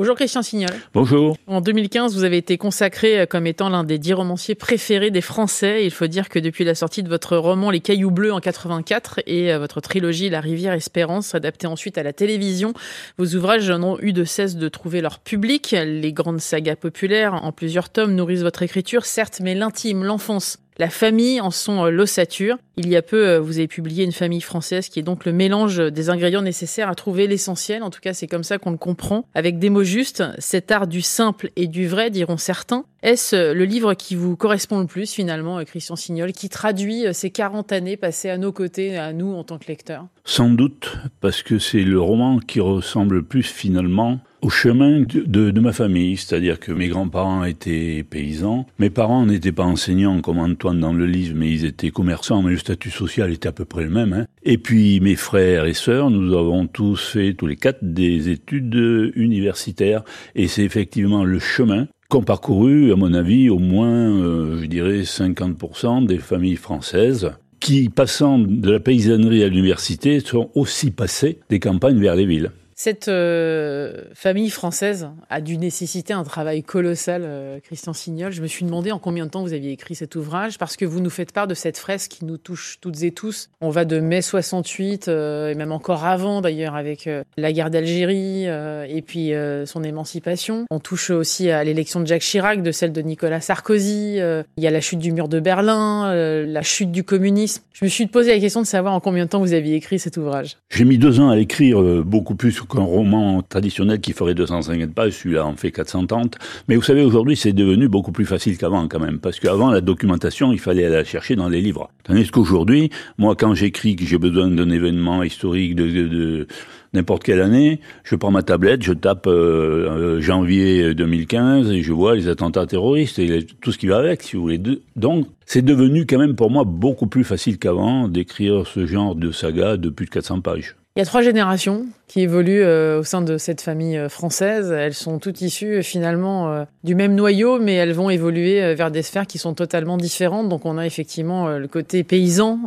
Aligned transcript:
Bonjour 0.00 0.16
Christian 0.16 0.40
Signol. 0.40 0.70
Bonjour. 0.94 1.36
En 1.46 1.60
2015, 1.60 2.14
vous 2.14 2.24
avez 2.24 2.38
été 2.38 2.56
consacré 2.56 3.26
comme 3.28 3.46
étant 3.46 3.68
l'un 3.68 3.84
des 3.84 3.98
dix 3.98 4.14
romanciers 4.14 4.54
préférés 4.54 5.10
des 5.10 5.20
Français. 5.20 5.84
Il 5.84 5.90
faut 5.90 6.06
dire 6.06 6.30
que 6.30 6.38
depuis 6.38 6.64
la 6.64 6.74
sortie 6.74 7.02
de 7.02 7.10
votre 7.10 7.36
roman 7.36 7.70
Les 7.70 7.80
Cailloux 7.80 8.10
Bleus 8.10 8.32
en 8.32 8.40
84 8.40 9.20
et 9.26 9.52
euh, 9.52 9.58
votre 9.58 9.82
trilogie 9.82 10.30
La 10.30 10.40
Rivière 10.40 10.72
Espérance, 10.72 11.34
adaptée 11.34 11.66
ensuite 11.66 11.98
à 11.98 12.02
la 12.02 12.14
télévision, 12.14 12.72
vos 13.18 13.26
ouvrages 13.34 13.70
n'ont 13.70 13.98
eu 14.00 14.14
de 14.14 14.24
cesse 14.24 14.56
de 14.56 14.70
trouver 14.70 15.02
leur 15.02 15.18
public. 15.18 15.76
Les 15.78 16.14
grandes 16.14 16.40
sagas 16.40 16.76
populaires 16.76 17.34
en 17.34 17.52
plusieurs 17.52 17.90
tomes 17.90 18.14
nourrissent 18.14 18.40
votre 18.40 18.62
écriture, 18.62 19.04
certes, 19.04 19.40
mais 19.42 19.54
l'intime, 19.54 20.02
l'enfance, 20.02 20.56
la 20.80 20.88
famille 20.88 21.42
en 21.42 21.50
sont 21.50 21.84
euh, 21.84 21.90
l'ossature. 21.90 22.56
Il 22.78 22.88
y 22.88 22.96
a 22.96 23.02
peu, 23.02 23.28
euh, 23.28 23.38
vous 23.38 23.58
avez 23.58 23.68
publié 23.68 24.02
Une 24.02 24.12
famille 24.12 24.40
française, 24.40 24.88
qui 24.88 24.98
est 24.98 25.02
donc 25.02 25.26
le 25.26 25.32
mélange 25.32 25.76
des 25.76 26.08
ingrédients 26.08 26.40
nécessaires 26.40 26.88
à 26.88 26.94
trouver 26.94 27.26
l'essentiel. 27.26 27.82
En 27.82 27.90
tout 27.90 28.00
cas, 28.00 28.14
c'est 28.14 28.26
comme 28.26 28.44
ça 28.44 28.56
qu'on 28.56 28.70
le 28.70 28.78
comprend. 28.78 29.26
Avec 29.34 29.58
des 29.58 29.68
mots 29.68 29.84
justes, 29.84 30.24
cet 30.38 30.70
art 30.70 30.86
du 30.86 31.02
simple 31.02 31.50
et 31.54 31.66
du 31.66 31.86
vrai, 31.86 32.08
diront 32.08 32.38
certains. 32.38 32.86
Est-ce 33.02 33.36
euh, 33.36 33.52
le 33.52 33.66
livre 33.66 33.92
qui 33.92 34.14
vous 34.14 34.36
correspond 34.36 34.80
le 34.80 34.86
plus, 34.86 35.12
finalement, 35.12 35.62
Christian 35.64 35.96
Signol, 35.96 36.32
qui 36.32 36.48
traduit 36.48 37.04
ces 37.12 37.30
40 37.30 37.72
années 37.72 37.98
passées 37.98 38.30
à 38.30 38.38
nos 38.38 38.50
côtés, 38.50 38.96
à 38.96 39.12
nous, 39.12 39.34
en 39.34 39.44
tant 39.44 39.58
que 39.58 39.66
lecteurs? 39.66 40.06
Sans 40.24 40.48
doute, 40.48 40.96
parce 41.20 41.42
que 41.42 41.58
c'est 41.58 41.82
le 41.82 42.00
roman 42.00 42.38
qui 42.38 42.60
ressemble 42.60 43.16
le 43.16 43.22
plus, 43.22 43.42
finalement, 43.42 44.20
au 44.42 44.48
chemin 44.48 45.00
de, 45.00 45.50
de, 45.50 45.60
ma 45.60 45.72
famille, 45.72 46.16
c'est-à-dire 46.16 46.58
que 46.58 46.72
mes 46.72 46.88
grands-parents 46.88 47.44
étaient 47.44 48.04
paysans, 48.08 48.66
mes 48.78 48.90
parents 48.90 49.26
n'étaient 49.26 49.52
pas 49.52 49.64
enseignants 49.64 50.20
comme 50.20 50.38
Antoine 50.38 50.80
dans 50.80 50.92
le 50.92 51.06
livre, 51.06 51.34
mais 51.36 51.50
ils 51.50 51.64
étaient 51.64 51.90
commerçants, 51.90 52.42
mais 52.42 52.52
le 52.52 52.58
statut 52.58 52.90
social 52.90 53.32
était 53.32 53.48
à 53.48 53.52
peu 53.52 53.64
près 53.64 53.84
le 53.84 53.90
même. 53.90 54.12
Hein. 54.12 54.26
Et 54.42 54.58
puis 54.58 55.00
mes 55.00 55.16
frères 55.16 55.66
et 55.66 55.74
sœurs, 55.74 56.10
nous 56.10 56.36
avons 56.36 56.66
tous 56.66 57.10
fait, 57.10 57.34
tous 57.34 57.46
les 57.46 57.56
quatre, 57.56 57.78
des 57.82 58.28
études 58.30 59.12
universitaires, 59.14 60.02
et 60.34 60.48
c'est 60.48 60.64
effectivement 60.64 61.24
le 61.24 61.38
chemin 61.38 61.86
qu'ont 62.08 62.22
parcouru, 62.22 62.92
à 62.92 62.96
mon 62.96 63.14
avis, 63.14 63.48
au 63.48 63.58
moins, 63.58 64.10
euh, 64.10 64.60
je 64.60 64.66
dirais, 64.66 65.02
50% 65.02 66.06
des 66.06 66.18
familles 66.18 66.56
françaises 66.56 67.30
qui, 67.60 67.88
passant 67.88 68.38
de 68.38 68.70
la 68.70 68.80
paysannerie 68.80 69.44
à 69.44 69.48
l'université, 69.48 70.18
sont 70.20 70.50
aussi 70.54 70.90
passées 70.90 71.38
des 71.50 71.60
campagnes 71.60 72.00
vers 72.00 72.16
les 72.16 72.26
villes. 72.26 72.50
Cette 72.82 73.08
euh, 73.08 74.04
famille 74.14 74.48
française 74.48 75.10
a 75.28 75.42
dû 75.42 75.58
nécessiter 75.58 76.14
un 76.14 76.24
travail 76.24 76.62
colossal, 76.62 77.24
euh, 77.26 77.60
Christian 77.60 77.92
Signol. 77.92 78.32
Je 78.32 78.40
me 78.40 78.46
suis 78.46 78.64
demandé 78.64 78.90
en 78.90 78.98
combien 78.98 79.26
de 79.26 79.30
temps 79.30 79.42
vous 79.42 79.52
aviez 79.52 79.72
écrit 79.72 79.94
cet 79.94 80.16
ouvrage, 80.16 80.56
parce 80.56 80.78
que 80.78 80.86
vous 80.86 81.00
nous 81.00 81.10
faites 81.10 81.32
part 81.32 81.46
de 81.46 81.52
cette 81.52 81.76
fresque 81.76 82.10
qui 82.10 82.24
nous 82.24 82.38
touche 82.38 82.78
toutes 82.80 83.02
et 83.02 83.10
tous. 83.10 83.50
On 83.60 83.68
va 83.68 83.84
de 83.84 84.00
mai 84.00 84.22
68, 84.22 85.08
euh, 85.08 85.50
et 85.50 85.54
même 85.56 85.72
encore 85.72 86.06
avant 86.06 86.40
d'ailleurs, 86.40 86.74
avec 86.74 87.06
la 87.36 87.52
guerre 87.52 87.68
d'Algérie, 87.68 88.46
et 88.46 89.02
puis 89.06 89.32
son 89.66 89.84
émancipation. 89.84 90.64
On 90.70 90.78
touche 90.78 91.10
aussi 91.10 91.50
à 91.50 91.62
l'élection 91.62 92.00
de 92.00 92.06
Jacques 92.06 92.22
Chirac, 92.22 92.62
de 92.62 92.72
celle 92.72 92.92
de 92.92 93.02
Nicolas 93.02 93.42
Sarkozy. 93.42 94.16
il 94.16 94.44
y 94.56 94.66
a 94.66 94.70
la 94.70 94.80
chute 94.80 95.00
du 95.00 95.12
mur 95.12 95.28
de 95.28 95.38
Berlin, 95.38 96.14
la 96.46 96.62
chute 96.62 96.92
du 96.92 97.04
communisme. 97.04 97.62
Je 97.74 97.84
me 97.84 97.90
suis 97.90 98.06
posé 98.06 98.30
la 98.30 98.40
question 98.40 98.62
de 98.62 98.66
savoir 98.66 98.94
en 98.94 99.00
combien 99.00 99.26
de 99.26 99.30
temps 99.30 99.40
vous 99.40 99.52
aviez 99.52 99.74
écrit 99.74 99.98
cet 99.98 100.16
ouvrage. 100.16 100.56
J'ai 100.70 100.86
mis 100.86 100.96
deux 100.96 101.20
ans 101.20 101.28
à 101.28 101.36
écrire, 101.36 101.82
beaucoup 102.04 102.34
plus 102.34 102.62
qu'un 102.70 102.82
roman 102.82 103.42
traditionnel 103.42 104.00
qui 104.00 104.12
ferait 104.12 104.34
250 104.34 104.94
pages, 104.94 105.12
celui-là 105.12 105.46
en 105.46 105.56
fait 105.56 105.70
430. 105.70 106.36
Mais 106.68 106.76
vous 106.76 106.82
savez, 106.82 107.02
aujourd'hui, 107.02 107.36
c'est 107.36 107.52
devenu 107.52 107.88
beaucoup 107.88 108.12
plus 108.12 108.24
facile 108.24 108.56
qu'avant 108.56 108.88
quand 108.88 109.00
même, 109.00 109.18
parce 109.18 109.40
qu'avant, 109.40 109.70
la 109.70 109.80
documentation, 109.80 110.52
il 110.52 110.58
fallait 110.58 110.84
aller 110.84 110.96
la 110.96 111.04
chercher 111.04 111.36
dans 111.36 111.48
les 111.48 111.60
livres. 111.60 111.90
Tandis 112.04 112.30
qu'aujourd'hui, 112.30 112.90
moi, 113.18 113.34
quand 113.36 113.54
j'écris 113.54 113.96
que 113.96 114.04
j'ai 114.04 114.18
besoin 114.18 114.48
d'un 114.48 114.70
événement 114.70 115.22
historique 115.22 115.74
de, 115.74 115.86
de, 115.86 116.46
n'importe 116.92 117.24
quelle 117.24 117.40
année, 117.40 117.80
je 118.04 118.16
prends 118.16 118.30
ma 118.30 118.42
tablette, 118.42 118.82
je 118.82 118.92
tape 118.92 119.26
euh, 119.26 120.16
euh, 120.16 120.20
janvier 120.20 120.94
2015 120.94 121.70
et 121.70 121.82
je 121.82 121.92
vois 121.92 122.14
les 122.14 122.28
attentats 122.28 122.66
terroristes 122.66 123.18
et 123.18 123.46
tout 123.60 123.72
ce 123.72 123.78
qui 123.78 123.86
va 123.86 123.98
avec, 123.98 124.22
si 124.22 124.36
vous 124.36 124.42
voulez. 124.42 124.60
Donc, 124.96 125.26
c'est 125.46 125.62
devenu 125.62 126.06
quand 126.06 126.18
même 126.18 126.36
pour 126.36 126.50
moi 126.50 126.64
beaucoup 126.64 127.06
plus 127.06 127.24
facile 127.24 127.58
qu'avant 127.58 128.08
d'écrire 128.08 128.66
ce 128.66 128.86
genre 128.86 129.14
de 129.14 129.30
saga 129.30 129.76
de 129.76 129.88
plus 129.88 130.06
de 130.06 130.10
400 130.10 130.40
pages. 130.40 130.76
Il 130.96 130.98
y 130.98 131.02
a 131.02 131.06
trois 131.06 131.22
générations 131.22 131.86
qui 132.08 132.20
évoluent 132.20 132.64
euh, 132.64 132.98
au 132.98 133.04
sein 133.04 133.22
de 133.22 133.38
cette 133.38 133.60
famille 133.60 133.96
euh, 133.96 134.08
française. 134.08 134.72
Elles 134.72 134.92
sont 134.92 135.20
toutes 135.20 135.40
issues 135.40 135.76
euh, 135.76 135.82
finalement 135.82 136.66
du 136.82 136.96
même 136.96 137.14
noyau, 137.14 137.60
mais 137.60 137.74
elles 137.74 137.92
vont 137.92 138.10
évoluer 138.10 138.74
vers 138.74 138.90
des 138.90 139.02
sphères 139.02 139.28
qui 139.28 139.38
sont 139.38 139.54
totalement 139.54 139.96
différentes. 139.96 140.48
Donc 140.48 140.66
on 140.66 140.78
a 140.78 140.86
effectivement 140.86 141.48
le 141.48 141.68
côté 141.68 142.02
paysan 142.02 142.58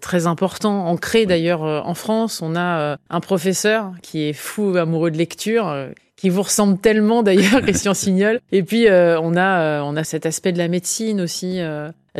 très 0.00 0.26
important, 0.26 0.86
ancré 0.86 1.26
d'ailleurs 1.26 1.62
en 1.62 1.94
France. 1.94 2.40
On 2.42 2.54
a 2.54 2.98
un 3.08 3.20
professeur 3.20 3.92
qui 4.02 4.28
est 4.28 4.32
fou 4.32 4.76
amoureux 4.76 5.10
de 5.10 5.16
lecture 5.16 5.74
qui 6.16 6.28
vous 6.28 6.42
ressemble 6.42 6.78
tellement 6.78 7.22
d'ailleurs, 7.22 7.60
Christian 7.62 7.94
Signol. 7.94 8.40
Et 8.52 8.62
puis 8.62 8.86
on 8.88 9.36
a 9.36 9.82
on 9.82 9.96
a 9.96 10.04
cet 10.04 10.26
aspect 10.26 10.52
de 10.52 10.58
la 10.58 10.68
médecine 10.68 11.20
aussi 11.20 11.60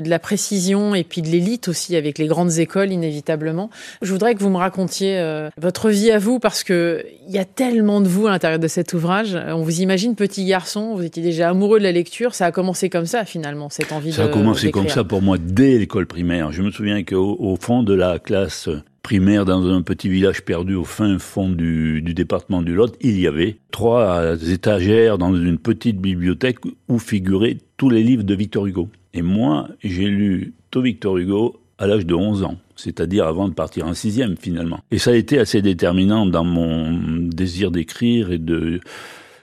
de 0.00 0.08
la 0.08 0.18
précision 0.18 0.94
et 0.94 1.04
puis 1.04 1.22
de 1.22 1.28
l'élite 1.28 1.68
aussi 1.68 1.96
avec 1.96 2.18
les 2.18 2.26
grandes 2.26 2.58
écoles 2.58 2.92
inévitablement. 2.92 3.70
Je 4.02 4.12
voudrais 4.12 4.34
que 4.34 4.40
vous 4.40 4.50
me 4.50 4.56
racontiez 4.56 5.18
euh, 5.18 5.48
votre 5.56 5.90
vie 5.90 6.10
à 6.10 6.18
vous 6.18 6.38
parce 6.38 6.64
que 6.64 7.04
il 7.26 7.34
y 7.34 7.38
a 7.38 7.44
tellement 7.44 8.00
de 8.00 8.08
vous 8.08 8.26
à 8.26 8.30
l'intérieur 8.30 8.58
de 8.58 8.68
cet 8.68 8.92
ouvrage. 8.92 9.36
On 9.48 9.62
vous 9.62 9.80
imagine 9.80 10.14
petit 10.14 10.44
garçon, 10.44 10.94
vous 10.94 11.04
étiez 11.04 11.22
déjà 11.22 11.50
amoureux 11.50 11.78
de 11.78 11.84
la 11.84 11.92
lecture. 11.92 12.34
Ça 12.34 12.46
a 12.46 12.52
commencé 12.52 12.88
comme 12.88 13.06
ça 13.06 13.24
finalement 13.24 13.70
cette 13.70 13.92
envie. 13.92 14.12
Ça 14.12 14.24
a 14.24 14.28
commencé 14.28 14.70
comme 14.70 14.88
ça 14.88 15.04
pour 15.04 15.22
moi 15.22 15.38
dès 15.38 15.78
l'école 15.78 16.06
primaire. 16.06 16.52
Je 16.52 16.62
me 16.62 16.70
souviens 16.70 17.02
qu'au 17.04 17.36
au 17.38 17.56
fond 17.56 17.82
de 17.82 17.94
la 17.94 18.18
classe 18.18 18.68
primaire 19.02 19.44
dans 19.44 19.66
un 19.66 19.82
petit 19.82 20.08
village 20.08 20.42
perdu 20.42 20.74
au 20.74 20.84
fin 20.84 21.18
fond 21.18 21.48
du, 21.48 22.02
du, 22.02 22.14
département 22.14 22.62
du 22.62 22.74
Lot, 22.74 22.96
il 23.00 23.18
y 23.18 23.26
avait 23.26 23.56
trois 23.70 24.36
étagères 24.48 25.18
dans 25.18 25.34
une 25.34 25.58
petite 25.58 25.98
bibliothèque 25.98 26.58
où 26.88 26.98
figuraient 26.98 27.58
tous 27.76 27.88
les 27.88 28.02
livres 28.02 28.24
de 28.24 28.34
Victor 28.34 28.66
Hugo. 28.66 28.88
Et 29.14 29.22
moi, 29.22 29.68
j'ai 29.82 30.08
lu 30.08 30.54
tout 30.70 30.82
Victor 30.82 31.18
Hugo 31.18 31.60
à 31.78 31.86
l'âge 31.86 32.06
de 32.06 32.14
11 32.14 32.44
ans, 32.44 32.58
c'est-à-dire 32.76 33.26
avant 33.26 33.48
de 33.48 33.54
partir 33.54 33.86
en 33.86 33.94
sixième 33.94 34.36
finalement. 34.36 34.80
Et 34.90 34.98
ça 34.98 35.12
a 35.12 35.14
été 35.14 35.38
assez 35.38 35.62
déterminant 35.62 36.26
dans 36.26 36.44
mon 36.44 37.26
désir 37.28 37.70
d'écrire 37.70 38.30
et 38.30 38.38
de 38.38 38.80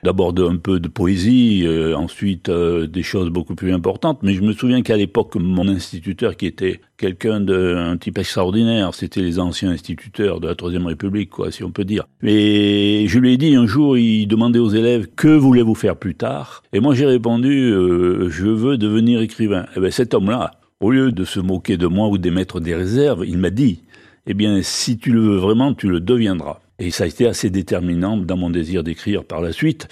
d'abord 0.04 0.34
un 0.38 0.58
peu 0.58 0.80
de 0.80 0.88
poésie, 0.88 1.64
euh, 1.66 1.96
ensuite 1.96 2.50
euh, 2.50 2.88
des 2.88 3.04
choses 3.04 3.30
beaucoup 3.30 3.56
plus 3.56 3.74
importantes. 3.74 4.20
Mais 4.24 4.34
je 4.34 4.42
me 4.42 4.54
souviens 4.54 4.82
qu'à 4.82 4.98
l'époque, 4.98 5.36
mon 5.36 5.68
instituteur, 5.68 6.36
qui 6.38 6.46
était 6.46 6.82
quelqu'un 6.98 7.40
d'un 7.40 7.98
type 7.98 8.18
extraordinaire, 8.18 8.94
c'était 8.94 9.22
les 9.22 9.40
anciens 9.40 9.70
instituteurs 9.70 10.40
de 10.40 10.48
la 10.48 10.56
Troisième 10.56 10.86
République, 10.86 11.30
quoi, 11.30 11.52
si 11.52 11.64
on 11.64 11.72
peut 11.72 11.86
dire. 11.86 12.06
Et 12.24 13.06
je 13.08 13.20
lui 13.20 13.34
ai 13.34 13.38
dit 13.38 13.56
un 13.56 13.66
jour, 13.66 13.98
il 13.98 14.28
demandait 14.28 14.60
aux 14.60 14.70
élèves 14.70 15.08
que 15.16 15.28
voulez-vous 15.28 15.76
faire 15.76 15.96
plus 15.96 16.16
tard? 16.16 16.64
Et 16.74 16.80
moi 16.80 16.96
j'ai 16.96 17.06
répondu, 17.06 17.72
euh, 17.72 18.30
je 18.30 18.48
veux 18.48 18.78
devenir 18.78 19.22
écrivain. 19.22 19.64
Et 19.64 19.78
eh 19.78 19.80
ben 19.80 19.92
cet 19.92 20.14
homme-là, 20.14 20.52
au 20.80 20.92
lieu 20.92 21.12
de 21.12 21.24
se 21.24 21.40
moquer 21.40 21.78
de 21.78 21.88
moi 21.88 22.08
ou 22.08 22.18
d'émettre 22.18 22.60
des 22.60 22.76
réserves, 22.76 23.26
il 23.28 23.38
m'a 23.38 23.50
dit, 23.50 23.82
eh 24.26 24.34
bien 24.34 24.62
si 24.62 24.98
tu 24.98 25.12
le 25.12 25.22
veux 25.22 25.38
vraiment, 25.38 25.74
tu 25.74 25.88
le 25.90 26.00
deviendras. 26.00 26.60
Et 26.80 26.92
ça 26.92 27.06
a 27.06 27.08
été 27.08 27.28
assez 27.28 27.50
déterminant 27.50 28.18
dans 28.18 28.38
mon 28.38 28.50
désir 28.50 28.84
d'écrire 28.84 29.24
par 29.24 29.42
la 29.42 29.52
suite. 29.52 29.88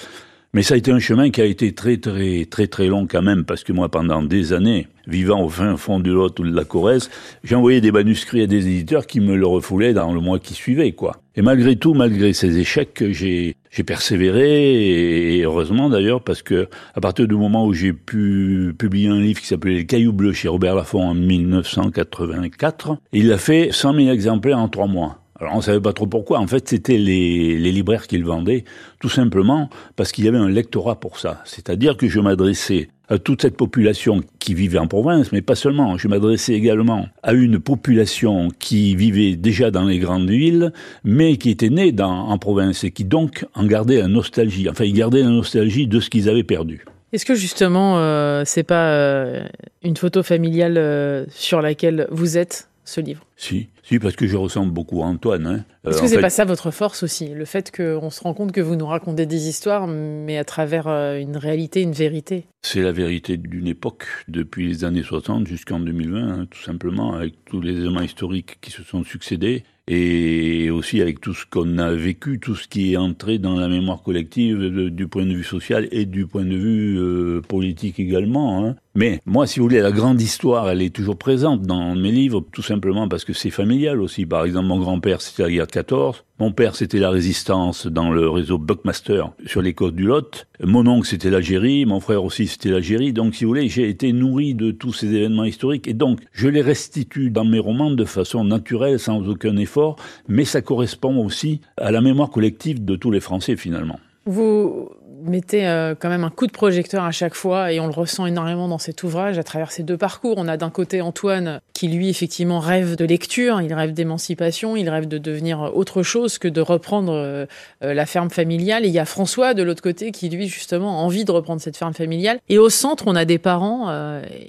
Mais 0.56 0.64
ça 0.64 0.76
a 0.76 0.78
été 0.78 0.90
un 0.90 1.00
chemin 1.00 1.32
qui 1.32 1.42
a 1.42 1.46
été 1.46 1.74
très 1.74 1.98
très 1.98 2.46
très 2.46 2.68
très 2.68 2.88
long 2.88 3.08
quand 3.08 3.22
même, 3.22 3.44
parce 3.44 3.66
que 3.66 3.74
moi 3.74 3.90
pendant 3.90 4.24
des 4.24 4.54
années, 4.54 4.88
vivant 5.06 5.44
au 5.44 5.50
fin 5.50 5.76
fond 5.76 6.00
du 6.00 6.12
Lot 6.12 6.40
ou 6.40 6.44
de 6.44 6.56
la 6.56 6.64
Corrèze, 6.64 7.10
j'ai 7.44 7.56
envoyé 7.56 7.82
des 7.82 7.92
manuscrits 7.92 8.44
à 8.44 8.48
des 8.48 8.66
éditeurs 8.66 9.06
qui 9.06 9.20
me 9.20 9.36
le 9.36 9.46
refoulaient 9.46 9.92
dans 9.92 10.14
le 10.14 10.22
mois 10.22 10.40
qui 10.40 10.54
suivait, 10.54 10.94
quoi. 10.94 11.18
Et 11.36 11.42
malgré 11.42 11.76
tout, 11.76 11.94
malgré 11.94 12.32
ces 12.32 12.58
échecs, 12.58 13.04
j'ai 13.10 13.58
persévéré 13.86 15.36
et 15.36 15.44
heureusement 15.44 15.90
d'ailleurs 15.90 16.24
parce 16.24 16.42
que 16.42 16.70
à 16.94 17.02
partir 17.02 17.28
du 17.28 17.36
moment 17.36 17.66
où 17.66 17.74
j'ai 17.74 17.92
pu 17.92 18.74
publier 18.80 19.10
un 19.10 19.20
livre 19.20 19.42
qui 19.42 19.48
s'appelait 19.48 19.74
Les 19.74 19.86
Cailloux 19.86 20.14
Bleus 20.14 20.32
chez 20.32 20.48
Robert 20.48 20.76
Laffont 20.76 21.04
en 21.04 21.16
1984, 21.16 22.98
il 23.12 23.34
a 23.34 23.38
fait 23.38 23.74
100 23.74 23.94
000 23.94 24.10
exemplaires 24.10 24.60
en 24.60 24.70
trois 24.70 24.88
mois. 24.88 25.25
Alors 25.40 25.54
on 25.56 25.62
savait 25.62 25.82
pas 25.82 25.94
trop 25.94 26.08
pourquoi. 26.08 26.40
En 26.40 26.48
fait, 26.48 26.70
c'était 26.70 26.98
les, 26.98 27.58
libraires 27.58 28.08
qui 28.08 28.18
le 28.18 28.26
vendaient, 28.26 28.64
tout 29.00 29.10
simplement 29.10 29.70
parce 29.96 30.12
qu'il 30.12 30.26
y 30.26 30.28
avait 30.28 30.38
un 30.38 30.48
lectorat 30.48 31.00
pour 31.00 31.20
ça. 31.20 31.42
C'est-à-dire 31.46 31.98
que 31.98 32.08
je 32.08 32.20
m'adressais 32.20 32.90
à 33.10 33.20
toute 33.20 33.42
cette 33.42 33.58
population 33.58 34.22
qui 34.40 34.54
vivait 34.54 34.80
en 34.80 34.88
province, 34.88 35.32
mais 35.32 35.42
pas 35.42 35.56
seulement. 35.56 35.98
Je 35.98 36.08
m'adressais 36.08 36.54
également 36.54 37.08
à 37.22 37.34
une 37.34 37.60
population 37.60 38.48
qui 38.60 38.96
vivait 38.96 39.36
déjà 39.36 39.72
dans 39.72 39.84
les 39.84 40.00
grandes 40.00 40.30
villes, 40.30 40.72
mais 41.04 41.38
qui 41.38 41.50
était 41.50 41.70
née 41.70 41.94
en 42.00 42.38
province 42.38 42.84
et 42.84 42.92
qui 42.92 43.04
donc 43.04 43.46
en 43.54 43.66
gardait 43.66 44.00
la 44.00 44.08
nostalgie. 44.08 44.70
Enfin, 44.70 44.86
ils 44.86 44.94
gardaient 44.94 45.22
la 45.22 45.30
nostalgie 45.30 45.86
de 45.86 46.00
ce 46.00 46.10
qu'ils 46.10 46.30
avaient 46.30 46.44
perdu. 46.44 46.86
Est-ce 47.16 47.26
que 47.26 47.36
justement, 47.36 48.00
euh, 48.00 48.44
c'est 48.46 48.64
pas 48.64 48.92
euh, 48.92 49.48
une 49.84 49.96
photo 49.96 50.24
familiale 50.24 50.78
euh, 50.78 51.26
sur 51.30 51.62
laquelle 51.62 52.08
vous 52.12 52.38
êtes 52.38 52.68
ce 52.86 53.02
livre 53.02 53.26
Si, 53.36 53.68
si, 53.84 54.00
parce 54.00 54.16
que 54.16 54.28
je 54.28 54.38
ressemble 54.38 54.72
beaucoup 54.72 55.02
à 55.04 55.06
Antoine. 55.06 55.46
Hein. 55.46 55.66
Euh, 55.86 55.92
Est-ce 55.92 56.02
que 56.02 56.08
c'est 56.08 56.22
pas 56.22 56.30
ça 56.30 56.46
votre 56.46 56.72
force 56.72 57.04
aussi 57.04 57.30
Le 57.30 57.46
fait 57.46 57.76
qu'on 57.76 58.10
se 58.10 58.22
rend 58.22 58.34
compte 58.34 58.52
que 58.52 58.62
vous 58.62 58.76
nous 58.76 58.86
racontez 58.86 59.26
des 59.26 59.48
histoires, 59.48 59.88
mais 59.88 60.38
à 60.38 60.46
travers 60.46 60.88
euh, 60.88 61.20
une 61.20 61.38
réalité, 61.38 61.82
une 61.82 61.92
vérité? 61.92 62.46
C'est 62.62 62.82
la 62.82 62.92
vérité 62.92 63.38
d'une 63.38 63.68
époque, 63.68 64.06
depuis 64.28 64.68
les 64.68 64.84
années 64.86 65.04
60 65.04 65.48
jusqu'en 65.48 65.80
2020, 65.80 66.28
hein, 66.28 66.48
tout 66.50 66.62
simplement, 66.62 67.14
avec 67.14 67.34
tous 67.46 67.62
les 67.62 67.74
éléments 67.74 68.02
historiques 68.02 68.58
qui 68.62 68.72
se 68.72 68.84
sont 68.84 69.04
succédés. 69.04 69.64
et 69.88 70.72
aussi 70.72 71.00
avec 71.02 71.22
tout 71.22 71.34
ce 71.34 71.46
qu'on 71.46 71.78
a 71.78 71.94
vécu, 71.94 72.40
tout 72.40 72.56
ce 72.56 72.68
qui 72.68 72.94
est 72.94 72.98
entré 72.98 73.38
dans 73.38 73.56
la 73.60 73.68
mémoire 73.68 74.02
collective 74.02 74.58
du 74.90 75.08
point 75.08 75.26
de 75.26 75.34
vue 75.34 75.44
social 75.44 75.88
et 75.92 76.06
du 76.06 76.26
point 76.26 76.46
de 76.46 76.56
vue 76.56 76.98
euh, 77.00 77.42
politique 77.42 78.00
également. 78.00 78.66
Hein. 78.66 78.76
Mais 78.96 79.20
moi, 79.26 79.46
si 79.46 79.60
vous 79.60 79.66
voulez, 79.66 79.82
la 79.82 79.92
grande 79.92 80.22
histoire, 80.22 80.70
elle 80.70 80.82
est 80.82 80.96
toujours 80.96 81.18
présente 81.18 81.64
dans 81.64 81.96
mes 81.96 82.12
livres, 82.12 82.46
tout 82.54 82.62
simplement 82.62 83.10
parce 83.10 83.26
que 83.26 83.34
c'est 83.34 83.50
familial 83.50 84.02
aussi. 84.02 84.26
Par 84.26 84.46
exemple, 84.46 84.68
mon 84.68 84.80
grand-père, 84.80 85.20
c'était 85.20 85.44
la 85.44 85.52
guerre 85.52 85.68
de 85.68 85.72
14. 85.72 86.24
Mon 86.40 86.54
père, 86.54 86.76
c'était 86.76 87.00
la 87.00 87.10
résistance 87.10 87.88
dans 87.88 88.10
le 88.10 88.30
réseau 88.30 88.58
Buckmaster 88.58 89.32
sur 89.46 89.62
les 89.62 89.74
côtes 89.74 89.96
du 89.96 90.04
Lot. 90.04 90.48
Mon 90.64 90.88
oncle, 90.88 91.08
c'était 91.08 91.30
l'Algérie. 91.30 91.86
Mon 91.86 92.00
frère 92.00 92.24
aussi, 92.24 92.48
c'était 92.48 92.70
l'Algérie. 92.70 93.12
Donc, 93.12 93.36
si 93.36 93.44
vous 93.44 93.50
voulez, 93.50 93.68
j'ai 93.68 93.90
été 93.90 94.14
nourri 94.14 94.56
de 94.56 94.72
tous 94.72 94.94
ces 94.94 95.14
événements 95.14 95.44
historiques. 95.44 95.90
Et 95.90 95.94
donc, 95.94 96.20
je 96.32 96.48
les 96.48 96.62
restitue 96.62 97.32
dans 97.32 97.46
mes 97.46 97.60
romans 97.60 97.92
de 97.92 98.06
façon 98.06 98.46
naturelle, 98.46 98.98
sans 98.98 99.28
aucun 99.28 99.58
effort. 99.58 99.98
Mais 100.30 100.46
ça 100.46 100.62
correspond 100.62 101.18
aussi 101.26 101.60
à 101.76 101.92
la 101.92 102.00
mémoire 102.00 102.30
collective 102.30 102.86
de 102.86 102.96
tous 102.96 103.12
les 103.12 103.20
Français, 103.20 103.58
finalement. 103.58 104.00
Vous 104.26 104.90
mettez 105.26 105.68
euh, 105.68 105.96
quand 105.98 106.10
même 106.10 106.24
un 106.24 106.30
coup 106.30 106.48
de 106.48 106.52
projecteur 106.52 107.04
à 107.04 107.12
chaque 107.12 107.34
fois 107.34 107.72
et 107.72 107.80
on 107.80 107.88
le 107.88 107.94
ressent 107.94 108.26
énormément 108.26 108.68
dans 108.68 108.78
cet 108.78 109.04
ouvrage 109.04 109.38
à 109.38 109.44
travers 109.44 109.72
ces 109.72 109.84
deux 109.84 109.98
parcours. 109.98 110.36
On 110.38 110.48
a 110.48 110.58
d'un 110.58 110.70
côté 110.70 111.02
Antoine 111.02 111.62
qui 111.74 111.88
lui 111.88 112.10
effectivement 112.10 112.60
rêve 112.60 112.96
de 112.96 113.06
lecture, 113.06 113.62
il 113.62 113.74
rêve 113.74 113.94
d'émancipation, 113.94 114.76
il 114.76 114.90
rêve 114.90 115.08
de 115.08 115.18
devenir 115.18 115.72
autre 115.76 116.04
chose 116.04 116.38
que 116.38 116.48
de 116.48 116.62
reprendre 116.62 117.14
euh, 117.14 117.46
euh, 117.84 117.94
la 117.94 118.06
ferme 118.06 118.30
familiale. 118.30 118.86
Et 118.86 118.88
il 118.88 118.94
y 118.94 119.00
a 119.00 119.06
François 119.06 119.54
de 119.54 119.64
l'autre 119.64 119.82
côté 119.82 120.12
qui 120.12 120.30
lui 120.30 120.48
justement 120.48 121.00
a 121.00 121.04
envie 121.04 121.26
de 121.26 121.32
reprendre 121.32 121.62
cette 121.62 121.78
ferme 121.78 121.94
familiale. 121.94 122.40
Et 122.50 122.58
au 122.58 122.70
centre, 122.70 123.06
on 123.08 123.16
a 123.16 123.26
des 123.26 123.38
parents 123.38 123.92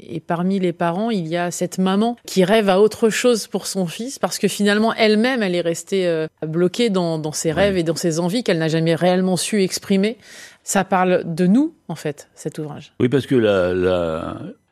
et 0.08 0.20
parmi 0.20 0.58
les 0.58 0.72
parents, 0.72 1.11
il 1.11 1.26
y 1.26 1.37
a 1.37 1.50
cette 1.50 1.79
maman 1.79 2.17
qui 2.26 2.44
rêve 2.44 2.69
à 2.69 2.81
autre 2.81 3.11
chose 3.11 3.46
pour 3.46 3.67
son 3.67 3.87
fils 3.87 4.19
parce 4.19 4.38
que 4.38 4.49
finalement 4.49 4.94
elle-même, 4.94 5.43
elle 5.43 5.55
est 5.55 5.61
restée 5.61 6.26
bloquée 6.46 6.90
dans, 6.90 7.19
dans 7.19 7.32
ses 7.32 7.52
rêves 7.52 7.76
et 7.76 7.82
dans 7.82 7.96
ses 7.96 8.20
envies 8.20 8.43
qu'elle 8.43 8.58
n'a 8.58 8.69
jamais 8.69 8.94
réellement 8.94 9.37
su 9.37 9.62
exprimer. 9.62 10.19
Ça 10.66 10.82
parle 10.82 11.22
de 11.32 11.46
nous, 11.46 11.74
en 11.86 11.94
fait, 11.94 12.28
cet 12.34 12.58
ouvrage. 12.58 12.92
Oui, 12.98 13.08
parce 13.08 13.26
que 13.26 13.36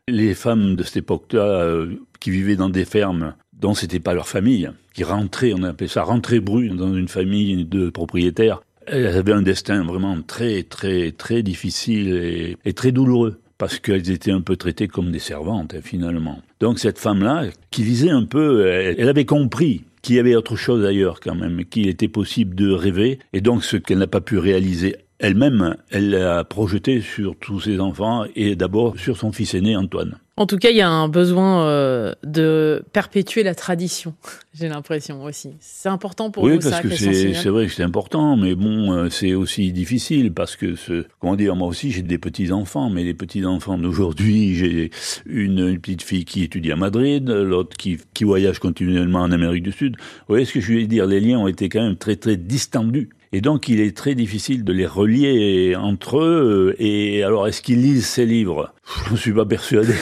les 0.08 0.34
femmes 0.34 0.74
de 0.74 0.82
cette 0.82 0.96
époque-là, 0.96 1.44
euh, 1.44 1.94
qui 2.18 2.32
vivaient 2.32 2.56
dans 2.56 2.68
des 2.68 2.84
fermes 2.84 3.34
dont 3.52 3.74
c'était 3.74 4.00
pas 4.00 4.12
leur 4.12 4.26
famille, 4.26 4.68
qui 4.92 5.04
rentraient, 5.04 5.52
on 5.54 5.62
appelait 5.62 5.86
ça 5.86 6.02
rentrer 6.02 6.40
brune 6.40 6.76
dans 6.76 6.92
une 6.92 7.06
famille 7.06 7.64
de 7.64 7.90
propriétaires, 7.90 8.60
elles 8.88 9.06
avaient 9.06 9.32
un 9.32 9.42
destin 9.42 9.84
vraiment 9.84 10.20
très, 10.20 10.64
très, 10.64 11.12
très 11.12 11.44
difficile 11.44 12.56
et, 12.64 12.72
très 12.72 12.90
douloureux 12.90 13.40
parce 13.56 13.78
qu'elles 13.78 14.10
étaient 14.10 14.32
un 14.32 14.40
peu 14.40 14.56
traitées 14.56 14.88
comme 14.88 15.12
des 15.12 15.20
servantes, 15.20 15.76
finalement. 15.80 16.40
Donc 16.58 16.80
cette 16.80 16.98
femme-là, 16.98 17.44
qui 17.70 17.84
lisait 17.84 18.10
un 18.10 18.24
peu, 18.24 18.66
elle 18.66 19.08
avait 19.08 19.26
compris 19.26 19.84
qu'il 20.02 20.16
y 20.16 20.18
avait 20.18 20.34
autre 20.34 20.56
chose 20.56 20.84
ailleurs 20.84 21.20
quand 21.20 21.36
même, 21.36 21.64
qu'il 21.64 21.88
était 21.88 22.08
possible 22.08 22.56
de 22.56 22.72
rêver, 22.72 23.20
et 23.32 23.40
donc 23.40 23.64
ce 23.64 23.76
qu'elle 23.76 23.98
n'a 23.98 24.08
pas 24.08 24.20
pu 24.20 24.38
réaliser 24.38 24.96
elle-même, 25.18 25.76
elle 25.90 26.10
l'a 26.10 26.44
projeté 26.44 27.00
sur 27.00 27.36
tous 27.36 27.60
ses 27.60 27.80
enfants 27.80 28.24
et 28.34 28.56
d'abord 28.56 28.98
sur 28.98 29.16
son 29.16 29.32
fils 29.32 29.54
aîné 29.54 29.76
Antoine. 29.76 30.18
En 30.36 30.46
tout 30.46 30.56
cas, 30.56 30.70
il 30.70 30.76
y 30.76 30.80
a 30.80 30.90
un 30.90 31.08
besoin 31.08 31.64
euh, 31.68 32.12
de 32.24 32.82
perpétuer 32.92 33.44
la 33.44 33.54
tradition, 33.54 34.14
j'ai 34.54 34.68
l'impression 34.68 35.22
aussi. 35.22 35.50
C'est 35.60 35.88
important 35.88 36.32
pour 36.32 36.48
vous, 36.48 36.60
ça 36.60 36.80
Oui, 36.82 36.88
parce 36.90 37.00
que 37.04 37.34
c'est 37.34 37.48
vrai 37.48 37.66
que 37.66 37.72
c'est 37.72 37.84
important, 37.84 38.36
mais 38.36 38.56
bon, 38.56 38.92
euh, 38.92 39.08
c'est 39.10 39.34
aussi 39.34 39.72
difficile 39.72 40.32
parce 40.32 40.56
que, 40.56 40.74
ce, 40.74 41.04
comment 41.20 41.36
dire, 41.36 41.54
moi 41.54 41.68
aussi 41.68 41.92
j'ai 41.92 42.02
des 42.02 42.18
petits-enfants, 42.18 42.90
mais 42.90 43.04
les 43.04 43.14
petits-enfants 43.14 43.78
d'aujourd'hui, 43.78 44.54
j'ai 44.56 44.90
une, 45.26 45.78
petite 45.78 46.02
fille 46.02 46.24
qui 46.24 46.42
étudie 46.42 46.72
à 46.72 46.76
Madrid, 46.76 47.28
l'autre 47.28 47.76
qui, 47.76 47.98
qui 48.12 48.24
voyage 48.24 48.58
continuellement 48.58 49.20
en 49.20 49.30
Amérique 49.30 49.62
du 49.62 49.72
Sud. 49.72 49.96
Vous 49.96 50.34
voyez 50.34 50.44
ce 50.44 50.54
que 50.54 50.60
je 50.60 50.72
veux 50.72 50.86
dire? 50.86 51.06
Les 51.06 51.20
liens 51.20 51.38
ont 51.38 51.48
été 51.48 51.68
quand 51.68 51.82
même 51.82 51.96
très 51.96 52.16
très 52.16 52.36
distendus. 52.36 53.10
Et 53.34 53.40
donc, 53.40 53.68
il 53.68 53.80
est 53.80 53.96
très 53.96 54.14
difficile 54.14 54.62
de 54.62 54.72
les 54.72 54.86
relier 54.86 55.74
entre 55.74 56.18
eux. 56.20 56.76
Et 56.78 57.24
alors, 57.24 57.48
est-ce 57.48 57.62
qu'ils 57.62 57.82
lisent 57.82 58.06
ces 58.06 58.26
livres? 58.26 58.72
Je 59.08 59.12
ne 59.14 59.16
suis 59.16 59.32
pas 59.32 59.44
persuadé. 59.44 59.92